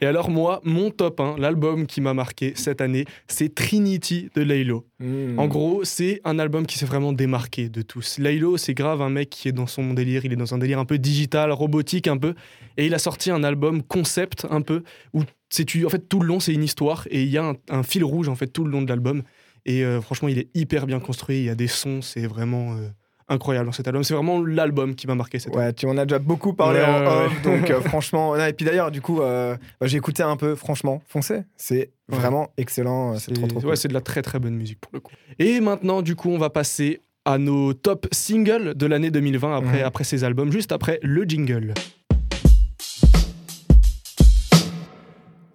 Et 0.00 0.06
alors 0.06 0.30
moi, 0.30 0.60
mon 0.64 0.90
top 0.90 1.20
1, 1.20 1.36
l'album 1.38 1.86
qui 1.86 2.00
m'a 2.00 2.12
marqué 2.12 2.52
cette 2.54 2.80
année, 2.80 3.06
c'est 3.28 3.54
Trinity 3.54 4.28
de 4.34 4.42
Laylo. 4.42 4.86
Mm. 4.98 5.38
En 5.38 5.46
gros, 5.46 5.84
c'est 5.84 6.20
un 6.24 6.38
album 6.38 6.66
qui 6.66 6.78
s'est 6.78 6.86
vraiment 6.86 7.12
démarqué 7.12 7.68
de 7.68 7.82
tous. 7.82 8.18
Laylo, 8.18 8.56
c'est 8.56 8.74
grave 8.74 9.00
un 9.00 9.08
mec 9.08 9.30
qui 9.30 9.48
est 9.48 9.52
dans 9.52 9.66
son 9.66 9.94
délire, 9.94 10.24
il 10.24 10.32
est 10.32 10.36
dans 10.36 10.54
un 10.54 10.58
délire 10.58 10.78
un 10.78 10.84
peu 10.84 10.98
digital, 10.98 11.50
robotique 11.50 12.08
un 12.08 12.18
peu, 12.18 12.34
et 12.76 12.86
il 12.86 12.94
a 12.94 12.98
sorti 12.98 13.30
un 13.30 13.42
album 13.42 13.82
concept 13.82 14.46
un 14.50 14.60
peu 14.60 14.82
où 15.12 15.22
c'est 15.48 15.84
en 15.84 15.88
fait 15.88 16.08
tout 16.08 16.20
le 16.20 16.26
long 16.26 16.40
c'est 16.40 16.52
une 16.52 16.64
histoire 16.64 17.06
et 17.10 17.22
il 17.22 17.28
y 17.28 17.38
a 17.38 17.44
un, 17.44 17.54
un 17.70 17.82
fil 17.84 18.02
rouge 18.02 18.28
en 18.28 18.34
fait 18.34 18.48
tout 18.48 18.64
le 18.64 18.72
long 18.72 18.82
de 18.82 18.88
l'album 18.88 19.22
et 19.66 19.84
euh, 19.84 20.00
franchement 20.00 20.28
il 20.28 20.38
est 20.38 20.48
hyper 20.54 20.86
bien 20.86 21.00
construit, 21.00 21.38
il 21.38 21.44
y 21.44 21.50
a 21.50 21.54
des 21.54 21.66
sons, 21.68 22.00
c'est 22.02 22.26
vraiment 22.26 22.72
euh, 22.74 22.88
incroyable 23.28 23.66
dans 23.66 23.72
cet 23.72 23.86
album. 23.88 24.04
C'est 24.04 24.14
vraiment 24.14 24.42
l'album 24.42 24.94
qui 24.94 25.06
m'a 25.06 25.14
marqué 25.14 25.38
cette 25.38 25.54
Ouais, 25.56 25.72
tu 25.72 25.86
en 25.86 25.96
as 25.96 26.04
déjà 26.04 26.18
beaucoup 26.18 26.52
parlé 26.52 26.80
Ouais, 26.80 26.84
en 26.86 27.00
ouais, 27.00 27.26
off, 27.26 27.42
donc 27.42 27.70
euh, 27.70 27.80
franchement. 27.88 28.36
non, 28.36 28.44
et 28.44 28.52
puis 28.52 28.66
d'ailleurs, 28.66 28.90
du 28.90 29.00
coup, 29.00 29.18
bah, 29.20 29.56
j'ai 29.82 29.96
écouté 29.96 30.22
un 30.22 30.36
peu, 30.36 30.54
franchement, 30.54 31.02
foncez. 31.06 31.42
C'est 31.56 31.90
vraiment 32.08 32.50
excellent, 32.58 33.18
c'est 33.18 33.32
trop 33.32 33.46
trop 33.46 33.60
cool. 33.60 33.70
Ouais, 33.70 33.76
c'est 33.76 33.88
de 33.88 33.94
la 33.94 34.02
très 34.02 34.20
très 34.22 34.38
bonne 34.38 34.54
musique 34.54 34.78
pour 34.80 34.90
le 34.92 35.00
coup. 35.00 35.12
Et 35.38 35.60
maintenant, 35.60 36.02
du 36.02 36.16
coup, 36.16 36.28
on 36.30 36.38
va 36.38 36.50
passer 36.50 37.00
à 37.24 37.38
nos 37.38 37.72
top 37.72 38.06
singles 38.12 38.74
de 38.74 38.84
l'année 38.84 39.10
2020 39.10 39.56
après, 39.56 39.78
Mhm. 39.78 39.84
après 39.86 40.04
ces 40.04 40.24
albums, 40.24 40.52
juste 40.52 40.72
après 40.72 40.98
le 41.02 41.22
jingle. 41.24 41.72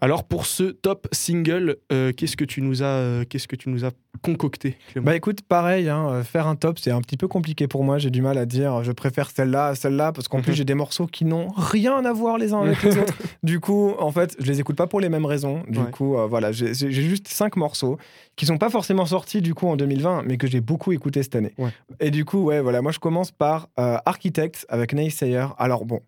Alors 0.02 0.24
pour 0.24 0.46
ce 0.46 0.64
top 0.64 1.08
single, 1.12 1.78
euh, 1.92 2.12
qu'est-ce 2.14 2.38
que 2.38 2.46
tu 2.46 2.62
nous 2.62 2.84
as, 2.84 2.86
euh, 2.86 3.24
qu'est-ce 3.28 3.48
que 3.48 3.56
tu 3.56 3.70
nous 3.70 3.84
as 3.86 3.92
concocté 4.22 4.78
Clément? 4.92 5.06
Bah 5.06 5.16
écoute, 5.16 5.42
pareil, 5.42 5.90
hein, 5.90 6.08
euh, 6.10 6.24
faire 6.24 6.48
un 6.48 6.56
top, 6.56 6.80
c'est 6.80 6.92
un 6.92 7.02
petit 7.02 7.18
peu 7.18 7.28
compliqué 7.28 7.68
pour 7.68 7.84
moi. 7.84 7.98
J'ai 7.98 8.10
du 8.10 8.22
mal 8.22 8.38
à 8.38 8.46
dire 8.46 8.84
je 8.84 8.92
préfère 8.92 9.30
celle-là 9.30 9.68
à 9.68 9.76
celle-là 9.76 10.12
parce 10.12 10.28
qu'en 10.28 10.42
plus 10.42 10.52
Mhm. 10.52 10.56
j'ai 10.58 10.66
des 10.66 10.74
morceaux 10.74 11.06
qui 11.06 11.26
n'ont 11.26 11.48
rien 11.56 12.04
à 12.06 12.14
voir 12.14 12.38
les 12.38 12.54
uns 12.54 12.62
avec 12.62 12.82
les 12.84 12.98
autres. 12.98 13.14
Du 13.44 13.60
coup, 13.60 13.92
en 14.00 14.12
fait, 14.12 14.36
je 14.40 14.46
les 14.46 14.60
écoute 14.60 14.76
pas 14.76 14.88
pour 14.88 15.00
les 15.02 15.10
mêmes 15.10 15.26
raisons. 15.26 15.64
Du 15.68 15.80
Ouais. 15.80 15.92
coup, 15.92 16.18
euh, 16.18 16.28
voilà, 16.28 16.52
j'ai 16.52 16.74
juste 16.74 17.28
cinq 17.28 17.56
morceaux 17.58 17.98
qui 18.36 18.46
sont 18.46 18.58
pas 18.58 18.70
forcément 18.70 19.06
sortis 19.06 19.42
du 19.42 19.54
coup 19.54 19.68
en 19.68 19.76
2020, 19.76 20.24
mais 20.26 20.38
que 20.38 20.48
j'ai 20.48 20.62
beaucoup 20.62 20.92
écouté 20.94 21.24
cette 21.24 21.36
année. 21.36 21.54
Ouais. 21.58 21.72
Et 22.00 22.10
du 22.12 22.24
coup, 22.26 22.40
ouais, 22.44 22.62
voilà, 22.62 22.82
moi 22.82 22.92
je 22.92 23.00
commence 23.00 23.32
par 23.32 23.68
Architects 23.78 24.66
avec 24.70 24.94
Naysayer. 24.94 25.48
Alors 25.58 25.86
bon. 25.86 26.00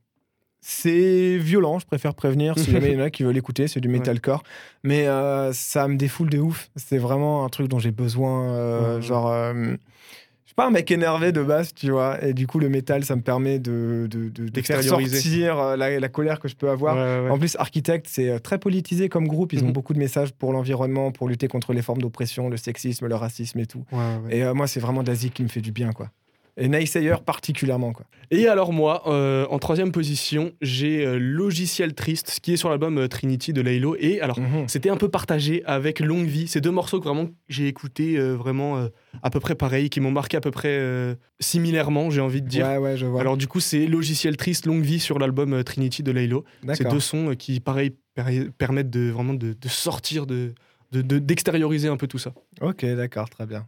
C'est 0.63 1.37
violent, 1.37 1.79
je 1.79 1.85
préfère 1.87 2.13
prévenir. 2.13 2.57
Si 2.57 2.71
jamais 2.71 2.91
il 2.91 2.97
y 2.99 3.01
en 3.01 3.03
a 3.05 3.09
qui 3.09 3.23
veulent 3.23 3.37
écouter, 3.37 3.67
c'est 3.67 3.79
du 3.79 3.87
Ouais. 3.87 3.95
metalcore. 3.97 4.43
Mais 4.83 5.07
euh, 5.07 5.51
ça 5.53 5.87
me 5.87 5.95
défoule 5.97 6.29
de 6.29 6.37
ouf. 6.37 6.69
C'est 6.75 6.99
vraiment 6.99 7.43
un 7.45 7.49
truc 7.49 7.67
dont 7.67 7.79
j'ai 7.79 7.91
besoin. 7.91 8.43
euh, 8.53 8.95
Ouais. 8.97 9.01
Genre, 9.01 9.27
euh, 9.31 9.53
je 9.53 10.47
suis 10.53 10.55
pas 10.55 10.67
un 10.67 10.69
mec 10.71 10.91
énervé 10.91 11.31
de 11.31 11.41
base, 11.41 11.73
tu 11.73 11.89
vois. 11.89 12.23
Et 12.23 12.33
du 12.35 12.45
coup, 12.45 12.59
le 12.59 12.69
métal, 12.69 13.03
ça 13.05 13.15
me 13.15 13.21
permet 13.21 13.57
de, 13.57 14.07
de, 14.11 14.25
de- 14.25 14.29
de 14.29 14.43
faire 14.43 14.51
D'extérioriser. 14.51 15.15
sortir 15.15 15.77
la, 15.77 15.99
la 15.99 16.09
colère 16.09 16.39
que 16.39 16.47
je 16.47 16.55
peux 16.55 16.69
avoir. 16.69 16.95
Ouais. 16.95 17.29
En 17.31 17.39
plus, 17.39 17.55
Architect, 17.57 18.05
c'est 18.07 18.39
très 18.41 18.59
politisé 18.59 19.09
comme 19.09 19.27
groupe. 19.27 19.53
Ils 19.53 19.63
ont 19.63 19.67
Mhm. 19.67 19.73
beaucoup 19.73 19.93
de 19.93 19.99
messages 19.99 20.31
pour 20.31 20.53
l'environnement, 20.53 21.11
pour 21.11 21.27
lutter 21.27 21.47
contre 21.47 21.73
les 21.73 21.81
formes 21.81 22.01
d'oppression, 22.03 22.49
le 22.49 22.57
sexisme, 22.57 23.07
le 23.07 23.15
racisme 23.15 23.57
et 23.59 23.65
tout. 23.65 23.83
Et 24.29 24.43
moi, 24.53 24.67
c'est 24.67 24.79
vraiment 24.79 25.01
d'Asie 25.01 25.31
qui 25.31 25.41
me 25.41 25.47
fait 25.47 25.61
du 25.61 25.71
bien, 25.71 25.91
quoi. 25.91 26.11
Et 26.57 26.67
Naysayer 26.67 27.15
particulièrement, 27.25 27.93
quoi. 27.93 28.05
Et 28.29 28.47
alors 28.47 28.71
moi, 28.73 29.03
euh, 29.07 29.45
en 29.49 29.57
troisième 29.59 29.91
position, 29.91 30.51
j'ai 30.61 31.05
euh, 31.05 31.17
Logiciel 31.19 31.93
Triste, 31.93 32.39
qui 32.41 32.53
est 32.53 32.57
sur 32.57 32.69
l'album 32.69 32.97
euh, 32.97 33.07
Trinity 33.07 33.51
de 33.53 33.61
Laylo. 33.61 33.95
Et 33.99 34.21
alors, 34.21 34.39
Mhm. 34.39 34.67
c'était 34.67 34.89
un 34.89 34.97
peu 34.97 35.09
partagé 35.09 35.63
avec 35.65 35.99
Longue 35.99 36.27
Vie. 36.27 36.47
Ces 36.47 36.61
deux 36.61 36.71
morceaux 36.71 36.99
que 36.99 37.05
vraiment 37.05 37.29
j'ai 37.49 37.67
écoutés 37.67 38.17
vraiment 38.19 38.87
à 39.23 39.29
peu 39.29 39.39
près 39.39 39.55
pareil, 39.55 39.89
qui 39.89 39.99
m'ont 39.99 40.11
marqué 40.11 40.37
à 40.37 40.41
peu 40.41 40.51
près 40.51 41.17
similairement, 41.39 42.09
j'ai 42.09 42.21
envie 42.21 42.41
de 42.41 42.47
dire. 42.47 42.65
Ouais, 42.65 42.77
ouais, 42.77 42.97
je 42.97 43.05
vois. 43.05 43.19
Alors 43.21 43.37
du 43.37 43.47
coup, 43.47 43.59
c'est 43.59 43.85
Logiciel 43.87 44.37
Triste, 44.37 44.65
Longue 44.65 44.83
Vie 44.83 44.99
sur 44.99 45.19
l'album 45.19 45.63
Trinity 45.63 46.03
de 46.03 46.11
Laylo. 46.11 46.43
Ces 46.73 46.83
deux 46.85 46.99
sons 46.99 47.35
qui, 47.37 47.59
pareil, 47.59 47.91
per- 48.13 48.49
permettent 48.57 48.89
de 48.89 49.09
vraiment 49.09 49.33
de, 49.33 49.53
de 49.53 49.67
sortir, 49.67 50.25
de 50.25 50.53
de- 50.91 51.01
de- 51.01 51.19
d'extérioriser 51.19 51.87
un 51.87 51.95
peu 51.95 52.05
tout 52.07 52.17
ça. 52.17 52.33
Ok, 52.59 52.83
d'accord, 52.85 53.29
très 53.29 53.45
bien. 53.45 53.65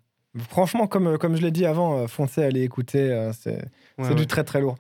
Franchement, 0.50 0.88
comme, 0.88 1.08
euh, 1.08 1.18
comme 1.18 1.36
je 1.36 1.42
l'ai 1.42 1.52
dit 1.52 1.66
avant, 1.66 2.00
euh, 2.00 2.08
foncez, 2.08 2.44
allez 2.44 2.64
écouter, 2.64 3.12
euh, 3.12 3.32
c'est 3.34 3.62
Ouais, 4.00 4.16
du 4.16 4.26
très 4.28 4.44
très 4.44 4.60
lourd. 4.62 4.76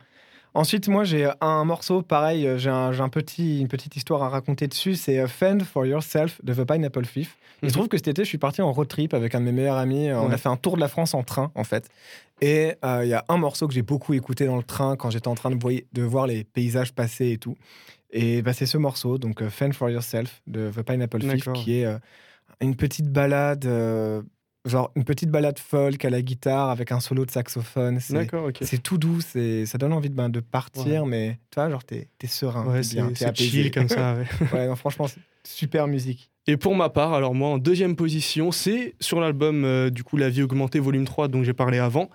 Ensuite, 0.55 0.88
moi, 0.88 1.03
j'ai 1.03 1.29
un 1.41 1.63
morceau, 1.65 2.01
pareil, 2.03 2.48
j'ai 2.57 2.69
un, 2.69 3.00
un 3.00 3.10
petit, 3.10 3.60
une 3.62 3.67
petite 3.67 3.95
histoire 3.95 4.22
à 4.22 4.29
raconter 4.29 4.67
dessus. 4.67 4.95
C'est 4.95 5.25
Fend 5.27 5.60
for 5.62 5.86
Yourself 5.86 6.39
de 6.43 6.53
The 6.53 6.63
Pineapple 6.63 7.05
Thief. 7.07 7.38
Il 7.62 7.65
Mhm. 7.65 7.69
se 7.69 7.74
trouve 7.75 7.88
que 7.88 7.98
cet 7.98 8.07
été, 8.10 8.24
je 8.24 8.27
suis 8.29 8.38
parti 8.38 8.62
en 8.62 8.72
road 8.72 8.88
trip 8.88 9.13
avec 9.15 9.33
un 9.33 9.39
de 9.39 9.45
mes 9.45 9.51
meilleurs 9.51 9.77
amis. 9.77 10.12
On 10.12 10.27
Ouais. 10.27 10.33
a 10.33 10.38
fait 10.38 10.50
un 10.50 10.57
tour 10.57 10.75
de 10.75 10.81
la 10.81 10.88
France 10.88 11.13
en 11.15 11.24
train, 11.24 11.51
en 11.55 11.63
fait. 11.63 11.89
Et 12.41 12.74
euh, 12.86 13.03
il 13.03 13.10
y 13.10 13.13
a 13.13 13.24
un 13.29 13.38
morceau 13.38 13.67
que 13.67 13.74
j'ai 13.74 13.81
beaucoup 13.81 14.13
écouté 14.13 14.45
dans 14.45 14.57
le 14.57 14.63
train 14.63 14.95
quand 14.95 15.10
j'étais 15.10 15.27
en 15.27 15.36
train 15.36 15.50
de, 15.50 15.60
voyer- 15.60 15.88
de 15.93 16.03
voir 16.03 16.27
les 16.27 16.43
paysages 16.43 16.93
passer 16.93 17.31
et 17.31 17.38
tout. 17.38 17.55
Et 18.12 18.43
bah, 18.43 18.53
c'est 18.53 18.67
ce 18.67 18.77
morceau, 18.77 19.17
donc 19.17 19.43
Fend 19.50 19.72
for 19.72 19.89
Yourself 19.89 20.41
de 20.45 20.69
The 20.69 20.83
Pineapple 20.83 21.19
Thief, 21.22 21.51
qui 21.53 21.79
est 21.79 21.86
euh, 21.86 21.98
une 22.62 22.75
petite 22.75 23.10
balade. 23.10 23.65
euh, 23.65 24.22
Genre 24.65 24.91
une 24.96 25.03
petite 25.03 25.29
balade 25.29 25.60
folk 25.60 26.05
à 26.05 26.10
la 26.10 26.22
guitare 26.22 26.70
avec 26.70 26.93
un 26.93 27.01
solo 27.01 27.25
de 27.25 27.31
saxophone. 27.31 28.00
C'est 28.00 28.14
D'accord, 28.14 28.46
ok. 28.48 28.59
c'est 28.61 28.81
tout 28.81 28.98
doux, 28.98 29.20
c'est 29.20 29.66
ça 29.66 29.77
donne 29.77 29.92
envie 29.92 30.09
de, 30.09 30.16
ben, 30.16 30.29
de 30.29 30.40
partir, 30.40 31.05
mais 31.05 31.38
tu 31.51 31.55
vois, 31.59 31.70
genre 31.70 31.83
t'es 31.83 32.07
es 32.22 32.27
serein, 32.27 32.66
Ouais, 32.68 32.79
t'es 32.81 33.16
c'est 33.16 33.35
chill 33.35 33.72
comme 33.72 33.90
ça. 33.90 34.16
ouais. 34.16 34.25
ouais, 34.53 34.68
non, 34.68 34.75
franchement, 34.77 35.07
super 35.44 35.88
musique. 35.88 36.29
Et 36.48 36.55
pour 36.55 36.75
ma 36.75 36.88
part, 36.90 37.14
alors 37.14 37.35
moi 37.35 37.50
en 37.50 37.57
deuxième 37.57 37.98
position, 37.98 38.51
c'est 38.53 38.96
sur 39.01 39.20
l'album 39.20 39.66
euh, 39.66 39.90
du 39.90 40.03
coup 40.05 40.16
La 40.16 40.29
vie 40.29 40.42
augmentée 40.44 40.79
volume 40.79 41.03
3 41.05 41.27
dont 41.27 41.44
j'ai 41.44 41.53
parlé 41.53 41.79
avant, 41.79 42.09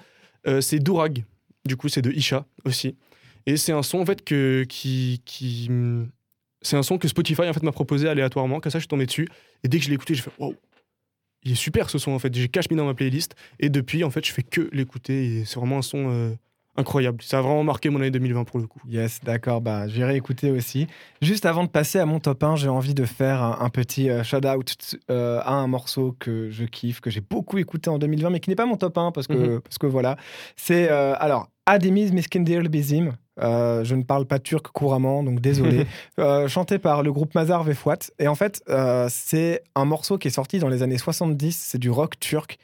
euh, 0.46 0.62
c'est 0.62 0.79
Dourag. 0.79 1.25
Du 1.66 1.77
coup, 1.77 1.88
c'est 1.90 2.01
de 2.03 2.11
Isha 2.12 2.46
aussi. 2.64 2.96
Et 3.44 3.59
c'est 3.59 3.73
un 3.73 3.83
son 3.83 3.99
en 4.01 4.07
fait 4.07 4.25
que 4.25 4.64
qui 4.68 5.20
qui 5.27 5.66
hum, 5.68 6.09
c'est 6.62 6.77
un 6.77 6.83
son 6.83 6.99
que 6.99 7.09
Spotify 7.09 7.42
en 7.42 7.53
fait 7.53 7.62
m'a 7.62 7.73
proposé 7.73 8.09
aléatoirement, 8.09 8.61
comme 8.61 8.70
ça 8.73 8.79
je 8.79 8.83
suis 8.85 8.88
tombé 8.88 9.05
dessus 9.07 9.29
et 9.64 9.68
dès 9.68 9.79
que 9.79 9.85
je 9.85 9.88
l'ai 9.90 9.94
écouté, 9.96 10.14
j'ai 10.14 10.23
fait 10.23 10.31
waouh. 10.38 10.55
Il 11.44 11.53
est 11.53 11.57
super 11.57 11.88
ce 11.90 11.98
son 11.98 12.12
en 12.12 12.18
fait, 12.18 12.35
j'ai 12.35 12.48
cache 12.48 12.68
mis 12.70 12.77
dans 12.77 12.85
ma 12.87 12.94
playlist 12.94 13.35
et 13.61 13.68
depuis 13.68 14.05
en 14.05 14.11
fait, 14.11 14.24
je 14.27 14.33
fais 14.33 14.42
que 14.42 14.68
l'écouter 14.72 15.24
et 15.40 15.44
c'est 15.44 15.57
vraiment 15.59 15.79
un 15.79 15.83
son 15.83 16.11
euh, 16.11 16.31
incroyable. 16.77 17.22
Ça 17.22 17.38
a 17.38 17.42
vraiment 17.42 17.64
marqué 17.64 17.90
mon 17.90 17.98
année 18.01 18.11
2020 18.11 18.44
pour 18.44 18.59
le 18.61 18.66
coup. 18.66 18.81
Yes, 18.88 19.20
d'accord, 19.24 19.61
bah 19.61 19.88
j'irai 19.88 20.16
écouter 20.16 20.51
aussi. 20.51 20.87
Juste 21.22 21.46
avant 21.46 21.64
de 21.64 21.68
passer 21.68 21.98
à 21.98 22.07
mon 22.07 22.20
top 22.20 22.42
1, 22.42 22.57
j'ai 22.57 22.68
envie 22.68 22.94
de 22.94 23.05
faire 23.05 23.42
un, 23.42 23.59
un 23.61 23.68
petit 23.70 24.11
euh, 24.11 24.22
shout-out 24.22 24.96
euh, 25.11 25.40
à 25.44 25.53
un 25.55 25.66
morceau 25.66 26.14
que 26.18 26.51
je 26.51 26.64
kiffe, 26.64 27.01
que 27.01 27.11
j'ai 27.11 27.20
beaucoup 27.20 27.59
écouté 27.59 27.88
en 27.90 27.98
2020, 27.98 28.31
mais 28.31 28.40
qui 28.40 28.51
n'est 28.51 28.57
pas 28.57 28.66
mon 28.66 28.77
top 28.77 28.98
1 28.98 29.12
parce 29.12 29.27
que, 29.27 29.33
Mhm. 29.35 29.61
parce 29.61 29.79
que 29.79 29.87
voilà. 29.87 30.16
C'est 30.57 30.88
alors 30.88 31.48
Ademiz 31.66 32.12
Miskindir 32.12 32.62
Bizim. 32.62 33.12
Euh, 33.40 33.85
je 33.85 33.94
ne 33.94 34.03
parle 34.03 34.27
pas 34.27 34.38
turc 34.38 34.66
couramment, 34.68 35.22
donc 35.22 35.40
désolé. 35.40 35.87
Euh, 36.18 36.48
chanté 36.48 36.79
par 36.79 37.03
le 37.05 37.12
groupe 37.12 37.35
Mazar 37.37 37.62
Vefouat. 37.62 37.98
Et 38.18 38.27
en 38.27 38.35
fait, 38.35 38.62
euh, 38.68 39.07
c'est 39.09 39.62
un 39.77 39.85
morceau 39.85 40.18
qui 40.18 40.27
est 40.29 40.33
sorti 40.33 40.59
dans 40.59 40.68
les 40.68 40.83
années 40.83 40.98
70. 40.98 41.57
C'est 41.57 41.79
du 41.79 41.90
rock 41.90 42.18
turc. 42.18 42.59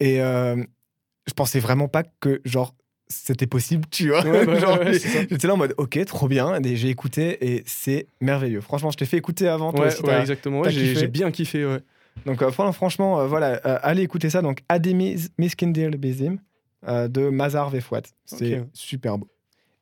Et 0.00 0.18
je 0.18 1.32
pensais 1.34 1.60
vraiment 1.60 1.88
pas 1.88 2.02
que, 2.20 2.40
genre, 2.44 2.74
c'était 3.08 3.46
possible, 3.46 3.84
tu 3.90 4.08
vois. 4.10 4.22
Ouais, 4.24 4.44
bah, 4.44 4.78
ouais. 4.80 4.98
J'étais 5.30 5.46
là 5.46 5.54
en 5.54 5.56
mode, 5.56 5.74
ok, 5.78 6.04
trop 6.04 6.28
bien. 6.28 6.60
Et 6.62 6.76
j'ai 6.76 6.88
écouté 6.90 7.54
et 7.54 7.62
c'est 7.66 8.06
merveilleux. 8.20 8.60
Franchement, 8.60 8.90
je 8.90 8.98
t'ai 8.98 9.06
fait 9.06 9.16
écouter 9.16 9.48
avant. 9.48 9.72
Toi 9.72 9.86
aussi, 9.86 10.02
exactement. 10.20 10.62
J'ai 10.64 11.08
bien 11.08 11.30
kiffé. 11.30 11.64
Ouais. 11.64 11.78
Donc, 12.26 12.46
fran- 12.50 12.72
franchement, 12.72 13.26
voilà, 13.26 13.54
allez 13.82 14.02
écouter 14.02 14.28
ça. 14.28 14.42
Donc, 14.42 14.60
Ademiz 14.68 15.30
Miskindir 15.38 15.90
Bizim 15.92 16.38
euh, 16.86 17.08
de 17.08 17.28
Mazar 17.30 17.70
Vefouat. 17.70 18.02
C'est 18.26 18.62
super 18.74 19.16
beau. 19.18 19.28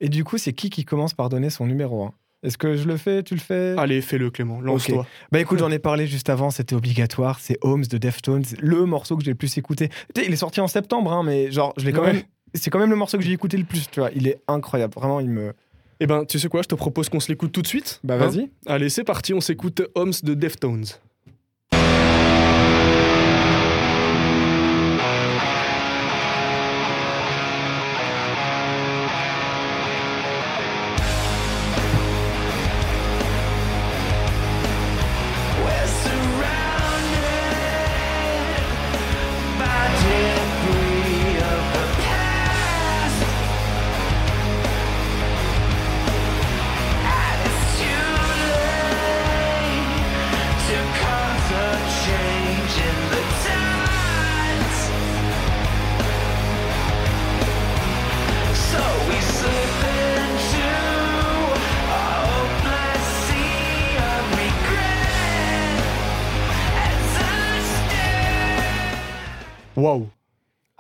Et 0.01 0.09
du 0.09 0.25
coup, 0.25 0.39
c'est 0.39 0.53
qui 0.53 0.71
qui 0.71 0.85
commence 0.85 1.15
par 1.15 1.29
donner 1.29 1.51
son 1.51 1.67
numéro 1.67 2.05
1 2.05 2.13
Est-ce 2.43 2.59
que 2.59 2.77
je 2.77 2.87
le 2.87 2.97
fais? 2.97 3.23
Tu 3.23 3.35
le 3.35 3.41
fais? 3.41 3.75
Allez, 3.79 4.01
fais-le 4.03 4.31
Clément, 4.31 4.61
lance-toi. 4.61 5.07
Bah 5.33 5.41
écoute, 5.41 5.59
j'en 5.59 5.71
ai 5.71 5.79
parlé 5.79 6.07
juste 6.07 6.29
avant, 6.29 6.51
c'était 6.51 6.75
obligatoire. 6.75 7.41
C'est 7.41 7.59
Holmes 7.63 7.85
de 7.87 7.99
Deftones, 7.99 8.45
le 8.61 8.85
morceau 8.85 9.17
que 9.17 9.25
j'ai 9.25 9.31
le 9.31 9.37
plus 9.37 9.57
écouté. 9.59 9.89
Il 10.17 10.33
est 10.33 10.37
sorti 10.37 10.61
en 10.61 10.69
septembre, 10.69 11.13
hein, 11.13 11.23
mais 11.25 11.51
genre, 11.51 11.73
je 11.77 11.85
l'ai 11.87 11.93
quand 11.93 12.03
Ouais. 12.03 12.13
même. 12.13 12.23
C'est 12.55 12.71
quand 12.71 12.79
même 12.79 12.91
le 12.91 12.97
morceau 12.97 13.19
que 13.19 13.25
j'ai 13.25 13.33
écouté 13.33 13.57
le 13.57 13.65
plus, 13.65 13.91
tu 13.91 14.01
vois. 14.01 14.11
Il 14.15 14.29
est 14.29 14.39
incroyable, 14.49 14.95
vraiment, 14.95 15.21
il 15.21 15.29
me. 15.29 15.53
Eh 16.01 16.07
ben, 16.07 16.25
tu 16.27 16.39
sais 16.39 16.49
quoi, 16.49 16.61
je 16.63 16.69
te 16.69 16.75
propose 16.75 17.09
qu'on 17.09 17.21
se 17.21 17.29
l'écoute 17.29 17.53
tout 17.53 17.63
de 17.63 17.67
suite. 17.67 18.01
Bah 18.05 18.15
Hein? 18.15 18.29
Vas-y. 18.29 18.51
Allez, 18.67 18.89
c'est 18.91 19.03
parti, 19.05 19.33
on 19.35 19.41
s'écoute 19.41 19.83
Homes 19.95 20.13
de 20.23 20.35
Deftones. 20.35 20.85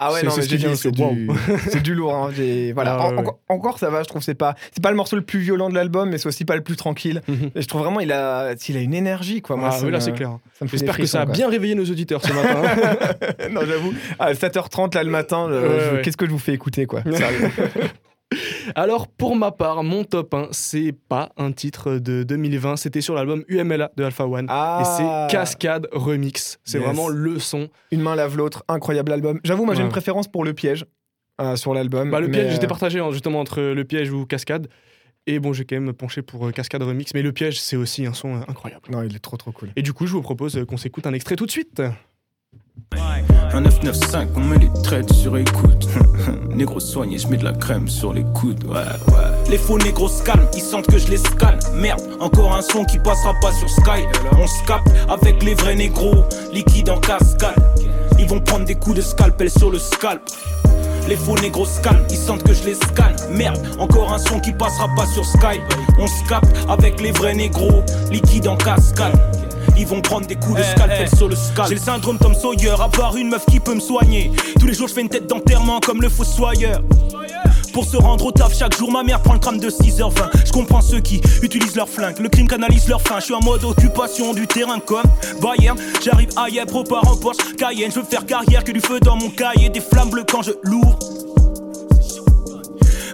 Ah 0.08 0.12
ouais, 0.12 0.20
C'est- 0.20 0.26
non, 0.26 0.32
mais 0.36 0.42
j'ai 0.42 0.58
du, 1.80 1.94
lourd. 1.94 2.14
hein, 2.14 2.30
Voilà. 2.74 2.96
Ah 2.98 3.06
En- 3.06 3.10
ouais, 3.12 3.18
encore, 3.18 3.38
encore, 3.48 3.78
ça 3.78 3.90
va, 3.90 4.02
je 4.02 4.08
trouve. 4.08 4.22
C'est 4.22 4.34
pas, 4.34 4.54
c'est 4.72 4.82
pas 4.82 4.90
le 4.90 4.96
morceau 4.96 5.16
le 5.16 5.22
plus 5.22 5.40
violent 5.40 5.68
de 5.68 5.74
l'album, 5.74 6.10
mais 6.10 6.18
c'est 6.18 6.28
aussi 6.28 6.44
pas 6.44 6.56
le 6.56 6.62
plus 6.62 6.76
tranquille. 6.76 7.22
Mhm. 7.28 7.50
Et 7.54 7.62
je 7.62 7.66
trouve 7.68 7.82
vraiment, 7.82 8.00
il 8.00 8.12
a, 8.12 8.54
il 8.68 8.76
a 8.76 8.80
une 8.80 8.94
énergie, 8.94 9.42
quoi. 9.42 9.56
Moi, 9.56 9.70
Ah 9.72 9.78
oui, 9.82 9.90
là 9.90 10.00
c'est 10.00 10.12
clair. 10.12 10.38
J'espère 10.64 10.96
que 10.96 11.06
ça 11.06 11.22
a 11.22 11.26
bien 11.26 11.48
réveillé 11.48 11.74
nos 11.74 11.84
auditeurs 11.84 12.22
ce 12.24 12.32
matin. 12.32 12.62
non, 13.50 13.60
j'avoue. 13.66 13.92
À 14.18 14.32
7h30 14.32 14.94
là 14.94 15.02
le 15.04 15.10
matin, 15.10 15.48
Ouais, 15.48 15.58
ouais. 15.58 16.02
qu'est-ce 16.02 16.16
que 16.16 16.26
je 16.26 16.30
vous 16.30 16.38
fais 16.38 16.52
écouter, 16.52 16.86
quoi. 16.86 17.02
Alors 18.74 19.08
pour 19.08 19.36
ma 19.36 19.52
part, 19.52 19.82
mon 19.84 20.04
top 20.04 20.34
1, 20.34 20.48
c'est 20.52 20.92
pas 20.92 21.30
un 21.36 21.52
titre 21.52 21.98
de 21.98 22.22
2020, 22.24 22.76
c'était 22.76 23.00
sur 23.00 23.14
l'album 23.14 23.44
UMLA 23.48 23.92
de 23.96 24.04
Alpha 24.04 24.26
One. 24.26 24.46
Ah. 24.48 24.80
Et 24.82 24.84
c'est 24.84 25.32
Cascade 25.36 25.88
Remix. 25.92 26.58
C'est 26.64 26.78
Yes. 26.78 26.86
vraiment 26.86 27.08
le 27.08 27.38
son. 27.38 27.68
Une 27.90 28.00
main 28.02 28.14
lave 28.16 28.36
l'autre, 28.36 28.64
incroyable 28.68 29.12
album. 29.12 29.40
J'avoue, 29.44 29.64
moi 29.64 29.74
j'ai 29.74 29.80
Ouais. 29.80 29.86
une 29.86 29.90
préférence 29.92 30.28
pour 30.28 30.44
le 30.44 30.52
piège 30.54 30.84
euh, 31.40 31.56
sur 31.56 31.74
l'album. 31.74 32.10
Bah, 32.10 32.20
le 32.20 32.28
piège, 32.30 32.46
euh, 32.46 32.50
j'étais 32.52 32.66
partagé 32.66 32.98
hein, 33.00 33.10
justement 33.12 33.40
entre 33.40 33.60
le 33.60 33.84
piège 33.84 34.10
ou 34.10 34.26
Cascade. 34.26 34.68
Et 35.28 35.40
bon, 35.40 35.52
j'ai 35.52 35.64
quand 35.64 35.74
même 35.80 35.92
penché 35.92 36.22
pour 36.22 36.46
euh, 36.46 36.50
Cascade 36.52 36.82
Remix, 36.82 37.12
mais 37.12 37.22
le 37.22 37.32
piège, 37.32 37.60
c'est 37.60 37.74
aussi 37.76 38.06
un 38.06 38.12
son 38.14 38.36
euh, 38.36 38.40
incroyable. 38.48 38.82
Non, 38.90 39.02
il 39.02 39.14
est 39.14 39.18
trop 39.18 39.36
trop 39.36 39.50
cool. 39.52 39.70
Et 39.76 39.82
du 39.82 39.92
coup, 39.92 40.06
je 40.06 40.12
vous 40.12 40.22
propose 40.22 40.64
qu'on 40.68 40.76
s'écoute 40.76 41.06
un 41.06 41.12
extrait 41.12 41.34
tout 41.36 41.46
de 41.46 41.50
suite. 41.50 41.82
Un 43.52 43.62
995, 43.62 44.28
on 44.36 44.40
met 44.40 44.58
les 44.58 44.70
traites 44.82 45.12
sur 45.12 45.36
écoute. 45.38 45.88
Négro 46.54 46.78
soigné, 46.78 47.18
je 47.18 47.26
mets 47.28 47.36
de 47.38 47.44
la 47.44 47.52
crème 47.52 47.88
sur 47.88 48.12
les 48.12 48.24
coudes. 48.34 48.64
Ouais, 48.64 48.76
ouais. 48.76 49.50
Les 49.50 49.56
faux 49.56 49.78
négros 49.78 50.08
se 50.08 50.22
ils 50.54 50.60
sentent 50.60 50.86
que 50.86 50.98
je 50.98 51.08
les 51.08 51.16
scanne. 51.16 51.58
Merde, 51.74 52.02
encore 52.20 52.54
un 52.54 52.62
son 52.62 52.84
qui 52.84 52.98
passera 52.98 53.32
pas 53.40 53.52
sur 53.52 53.70
Sky. 53.70 54.04
On 54.32 54.46
se 54.46 55.10
avec 55.10 55.42
les 55.42 55.54
vrais 55.54 55.74
négros, 55.74 56.24
liquide 56.52 56.90
en 56.90 56.98
cascade. 56.98 57.54
Ils 58.18 58.26
vont 58.26 58.40
prendre 58.40 58.64
des 58.64 58.74
coups 58.74 58.96
de 58.96 59.02
scalpel 59.02 59.50
sur 59.50 59.70
le 59.70 59.78
scalp. 59.78 60.22
Les 61.08 61.16
faux 61.16 61.38
négros 61.40 61.66
se 61.66 61.80
ils 62.10 62.16
sentent 62.16 62.42
que 62.42 62.52
je 62.52 62.64
les 62.64 62.74
scanne. 62.74 63.16
Merde, 63.30 63.58
encore 63.78 64.12
un 64.12 64.18
son 64.18 64.40
qui 64.40 64.52
passera 64.52 64.88
pas 64.96 65.06
sur 65.06 65.24
Skype. 65.24 65.62
On 65.98 66.06
se 66.06 66.68
avec 66.68 67.00
les 67.00 67.12
vrais 67.12 67.34
négros, 67.34 67.82
liquide 68.10 68.48
en 68.48 68.56
cascade. 68.56 69.35
Ils 69.76 69.86
vont 69.86 70.00
prendre 70.00 70.26
des 70.26 70.36
coups 70.36 70.58
de 70.58 70.62
scalpel 70.62 71.08
sur 71.16 71.28
le 71.28 71.36
scalp. 71.36 71.68
J'ai 71.68 71.74
le 71.74 71.80
syndrome 71.80 72.18
Tom 72.18 72.34
Sawyer, 72.34 72.74
à 72.80 72.88
part 72.88 73.16
une 73.16 73.28
meuf 73.28 73.44
qui 73.46 73.60
peut 73.60 73.74
me 73.74 73.80
soigner. 73.80 74.30
Tous 74.58 74.66
les 74.66 74.74
jours, 74.74 74.88
je 74.88 74.94
fais 74.94 75.00
une 75.02 75.08
tête 75.08 75.26
d'enterrement 75.26 75.80
comme 75.80 76.00
le 76.02 76.08
fossoyeur. 76.08 76.82
Pour 77.72 77.84
se 77.84 77.98
rendre 77.98 78.24
au 78.24 78.32
taf 78.32 78.56
chaque 78.56 78.74
jour, 78.74 78.90
ma 78.90 79.02
mère 79.02 79.20
prend 79.20 79.34
le 79.34 79.38
tram 79.38 79.58
de 79.58 79.68
6h20. 79.68 80.46
Je 80.46 80.50
comprends 80.52 80.80
ceux 80.80 81.00
qui 81.00 81.20
utilisent 81.42 81.76
leur 81.76 81.88
flingue, 81.88 82.18
le 82.20 82.30
crime 82.30 82.48
canalise 82.48 82.88
leur 82.88 83.02
faim. 83.02 83.16
Je 83.18 83.26
suis 83.26 83.34
en 83.34 83.40
mode 83.44 83.64
occupation 83.64 84.32
du 84.32 84.46
terrain 84.46 84.78
comme 84.78 85.02
Bayern. 85.42 85.76
J'arrive 86.02 86.30
à 86.36 86.48
Yep, 86.48 86.70
repars 86.70 87.06
en 87.06 87.16
Porsche 87.16 87.54
Cayenne. 87.58 87.90
Je 87.90 88.00
veux 88.00 88.06
faire 88.06 88.24
carrière 88.24 88.64
que 88.64 88.72
du 88.72 88.80
feu 88.80 88.98
dans 89.00 89.16
mon 89.16 89.28
cahier, 89.28 89.68
des 89.68 89.80
flammes 89.80 90.08
bleues 90.08 90.24
quand 90.26 90.40
je 90.40 90.52
l'ouvre. 90.62 90.98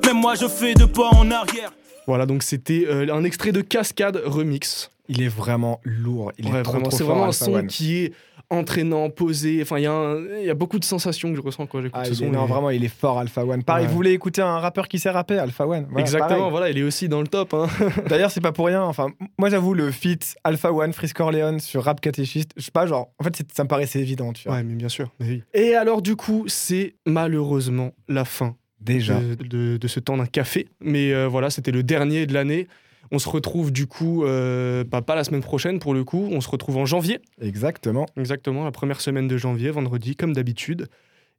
Même 0.07 0.21
moi, 0.21 0.35
je 0.37 0.47
fais 0.47 0.75
deux 0.75 0.87
pas 0.87 1.09
en 1.11 1.29
arrière. 1.33 1.73
Voilà, 2.07 2.27
donc 2.27 2.43
c'était 2.45 2.85
euh, 2.89 3.13
un 3.13 3.25
extrait 3.25 3.51
de 3.51 3.63
Cascade 3.63 4.21
Remix. 4.25 4.91
Il 5.09 5.21
est 5.23 5.29
vraiment 5.29 5.81
lourd. 5.85 6.33
Il 6.39 6.47
Ouais, 6.47 6.61
est 6.61 6.63
trop, 6.63 6.73
vraiment, 6.75 6.89
trop 6.89 6.97
c'est 6.97 7.05
vraiment 7.05 7.25
un 7.25 7.29
Alpha 7.29 7.45
son 7.45 7.55
One. 7.55 7.67
qui 7.67 7.97
est 7.97 8.13
entraînant, 8.51 9.09
posé. 9.11 9.61
Enfin, 9.63 9.79
il 9.79 9.83
y, 9.83 9.87
a 9.87 10.17
y 10.45 10.55
beaucoup 10.55 10.79
de 10.79 10.85
sensations 10.85 11.31
que 11.31 11.37
je 11.37 11.41
ressens 11.41 11.67
quand 11.67 11.81
j'écoute 11.81 11.99
Ah, 12.01 12.05
ce 12.05 12.15
son. 12.15 12.25
est- 12.25 12.31
non, 12.31 12.45
et- 12.45 12.49
vraiment, 12.49 12.71
il 12.71 12.85
est 12.85 12.89
fort, 12.95 13.19
Alpha 13.19 13.45
One. 13.45 13.63
Pareil, 13.65 13.85
Ouais. 13.85 13.89
vous 13.91 13.97
voulez 13.97 14.13
écouter 14.13 14.43
un 14.43 14.59
rappeur 14.59 14.89
qui 14.89 14.99
sait 14.99 15.11
rapper, 15.11 15.39
Alpha 15.39 15.67
One. 15.67 15.87
Voilà, 15.89 16.01
Exactement, 16.01 16.29
pareil. 16.39 16.51
voilà, 16.51 16.71
il 16.71 16.79
est 16.79 16.83
aussi 16.83 17.09
dans 17.09 17.21
le 17.21 17.27
top. 17.27 17.55
hein. 17.55 17.67
D'ailleurs, 18.09 18.31
c'est 18.31 18.41
pas 18.43 18.53
pour 18.53 18.67
rien. 18.67 18.83
Enfin, 18.83 19.09
moi, 19.39 19.49
j'avoue, 19.51 19.75
le 19.75 19.91
feat 19.91 20.37
Alpha 20.45 20.71
One, 20.73 20.93
Frisk 20.93 21.19
Orleans 21.21 21.59
sur 21.59 21.83
Rap 21.85 22.01
Catéchiste, 22.01 22.51
je 22.57 22.63
sais 22.63 22.71
pas, 22.71 22.87
genre, 22.87 23.11
en 23.19 23.25
fait, 23.25 23.43
ça 23.55 23.65
me 23.65 23.69
paraissait 23.69 24.01
évident, 24.01 24.33
tu 24.33 24.47
vois. 24.49 24.59
Ouais, 24.59 24.63
mais 24.63 24.75
bien 24.75 24.89
sûr. 24.91 25.11
mais 25.19 25.27
oui. 25.27 25.43
Et 25.55 25.75
alors, 25.75 26.03
du 26.03 26.15
coup, 26.15 26.45
c'est 26.47 26.95
malheureusement 27.07 27.93
la 28.09 28.25
fin 28.27 28.55
Déjà. 28.81 29.19
de, 29.19 29.35
de- 29.35 29.77
de 29.79 29.89
ce 29.89 29.99
temps 30.01 30.17
d'un 30.17 30.27
café. 30.27 30.69
Mais 30.81 31.13
euh, 31.13 31.27
voilà, 31.27 31.49
c'était 31.51 31.71
le 31.73 31.83
dernier 31.83 32.27
de 32.27 32.35
l'année. 32.35 32.69
On 33.13 33.19
se 33.19 33.29
retrouve 33.29 33.71
du 33.71 33.87
coup, 33.87 34.25
euh, 34.25 34.83
pas, 34.85 35.03
pas 35.03 35.15
la 35.15 35.23
semaine 35.25 35.43
prochaine 35.43 35.79
pour 35.79 35.95
le 35.95 36.03
coup, 36.03 36.29
on 36.33 36.41
se 36.41 36.49
retrouve 36.51 36.79
en 36.79 36.87
janvier, 36.87 37.21
Exactement. 37.41 38.07
exactement, 38.17 38.65
la 38.65 38.73
première 38.73 39.01
semaine 39.01 39.29
de 39.29 39.37
janvier, 39.37 39.71
vendredi, 39.71 40.17
comme 40.17 40.33
d'habitude. 40.33 40.89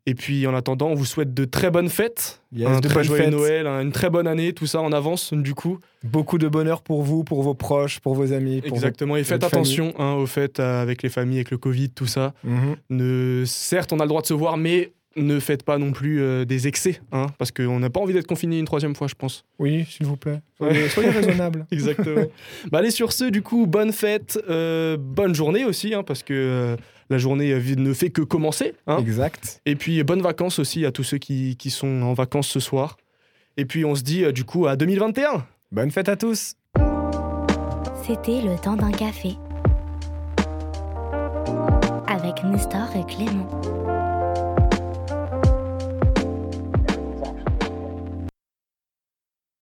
Et 0.06 0.16
puis 0.16 0.46
en 0.48 0.54
attendant, 0.54 0.88
on 0.90 0.96
vous 0.96 1.06
souhaite 1.06 1.34
de 1.34 1.46
très 1.46 1.72
bonnes 1.72 1.88
fêtes, 1.90 2.42
Yes, 2.52 2.68
un 2.68 2.80
de 2.82 2.88
très 2.90 3.06
joyeux 3.06 3.24
fêtes. 3.24 3.32
Noël, 3.32 3.68
un- 3.68 3.82
une 3.82 3.94
très 3.94 4.10
bonne 4.10 4.28
année, 4.28 4.52
tout 4.52 4.68
ça 4.68 4.82
en 4.82 4.92
avance 4.92 5.34
du 5.34 5.54
coup. 5.56 5.80
Beaucoup 6.04 6.38
de 6.38 6.50
bonheur 6.50 6.82
pour 6.82 7.04
vous, 7.04 7.24
pour 7.24 7.42
vos 7.42 7.54
proches, 7.54 8.02
pour 8.02 8.14
vos 8.14 8.34
amis. 8.34 8.62
Pour 8.62 8.76
Exactement, 8.76 9.16
et 9.16 9.24
faites 9.24 9.44
attention 9.46 9.94
hein, 9.98 10.14
aux 10.16 10.26
fêtes 10.28 10.60
euh, 10.60 10.82
avec 10.82 11.04
les 11.04 11.10
familles, 11.10 11.38
avec 11.38 11.52
le 11.52 11.58
Covid, 11.58 11.90
tout 11.90 12.06
ça. 12.06 12.34
Mhm. 12.44 12.76
Ne... 12.90 13.44
Certes, 13.46 13.94
on 13.94 14.00
a 14.00 14.04
le 14.04 14.10
droit 14.10 14.22
de 14.22 14.28
se 14.28 14.34
voir, 14.34 14.58
mais 14.58 14.92
ne 15.16 15.40
faites 15.40 15.64
pas 15.64 15.78
non 15.78 15.92
plus 15.92 16.22
euh, 16.22 16.44
des 16.46 16.68
excès, 16.68 17.02
hein, 17.12 17.28
parce 17.38 17.52
qu'on 17.52 17.80
n'a 17.80 17.90
pas 17.90 18.00
envie 18.00 18.14
d'être 18.14 18.28
confiné 18.28 18.58
une 18.60 18.66
troisième 18.66 18.96
fois, 18.96 19.08
je 19.08 19.16
pense. 19.16 19.46
Oui, 19.60 19.86
s'il 19.90 20.06
vous 20.08 20.18
plaît. 20.18 20.42
Soyez, 20.58 20.90
soyez 20.90 21.10
raisonnable. 21.10 21.66
Exactement. 21.72 22.26
bah, 22.72 22.80
allez, 22.80 22.92
sur 22.92 23.12
ce, 23.14 23.26
du 23.26 23.42
coup, 23.42 23.68
bonne 23.68 23.92
fête, 23.92 24.40
euh, 24.50 24.98
bonne 25.00 25.36
journée 25.36 25.66
aussi, 25.66 25.94
hein, 25.94 26.04
parce 26.04 26.24
que 26.24 26.34
euh, 26.34 26.76
la 27.10 27.18
journée 27.18 27.54
ne 27.78 27.94
fait 27.94 28.10
que 28.10 28.22
commencer. 28.22 28.74
hein. 28.88 28.98
Exact. 29.00 29.62
Et 29.66 29.76
puis, 29.76 30.02
bonnes 30.04 30.22
vacances 30.22 30.58
aussi 30.60 30.86
à 30.86 30.92
tous 30.92 31.04
ceux 31.04 31.18
qui, 31.20 31.58
qui 31.58 31.70
sont 31.70 32.02
en 32.02 32.14
vacances 32.14 32.48
ce 32.48 32.60
soir. 32.60 32.98
Et 33.58 33.66
puis, 33.66 33.86
on 33.86 33.94
se 33.94 34.02
dit, 34.04 34.24
euh, 34.24 34.32
du 34.32 34.46
coup, 34.46 34.66
à 34.68 34.76
2021. 34.76 35.46
Bonne 35.72 35.92
fête 35.92 36.10
à 36.10 36.16
tous. 36.16 36.56
C'était 38.06 38.42
le 38.42 38.60
temps 38.62 38.76
d'un 38.76 38.92
café. 38.92 39.30
Avec 42.08 42.44
Nestor 42.44 42.88
et 42.96 43.06
Clément. 43.14 43.50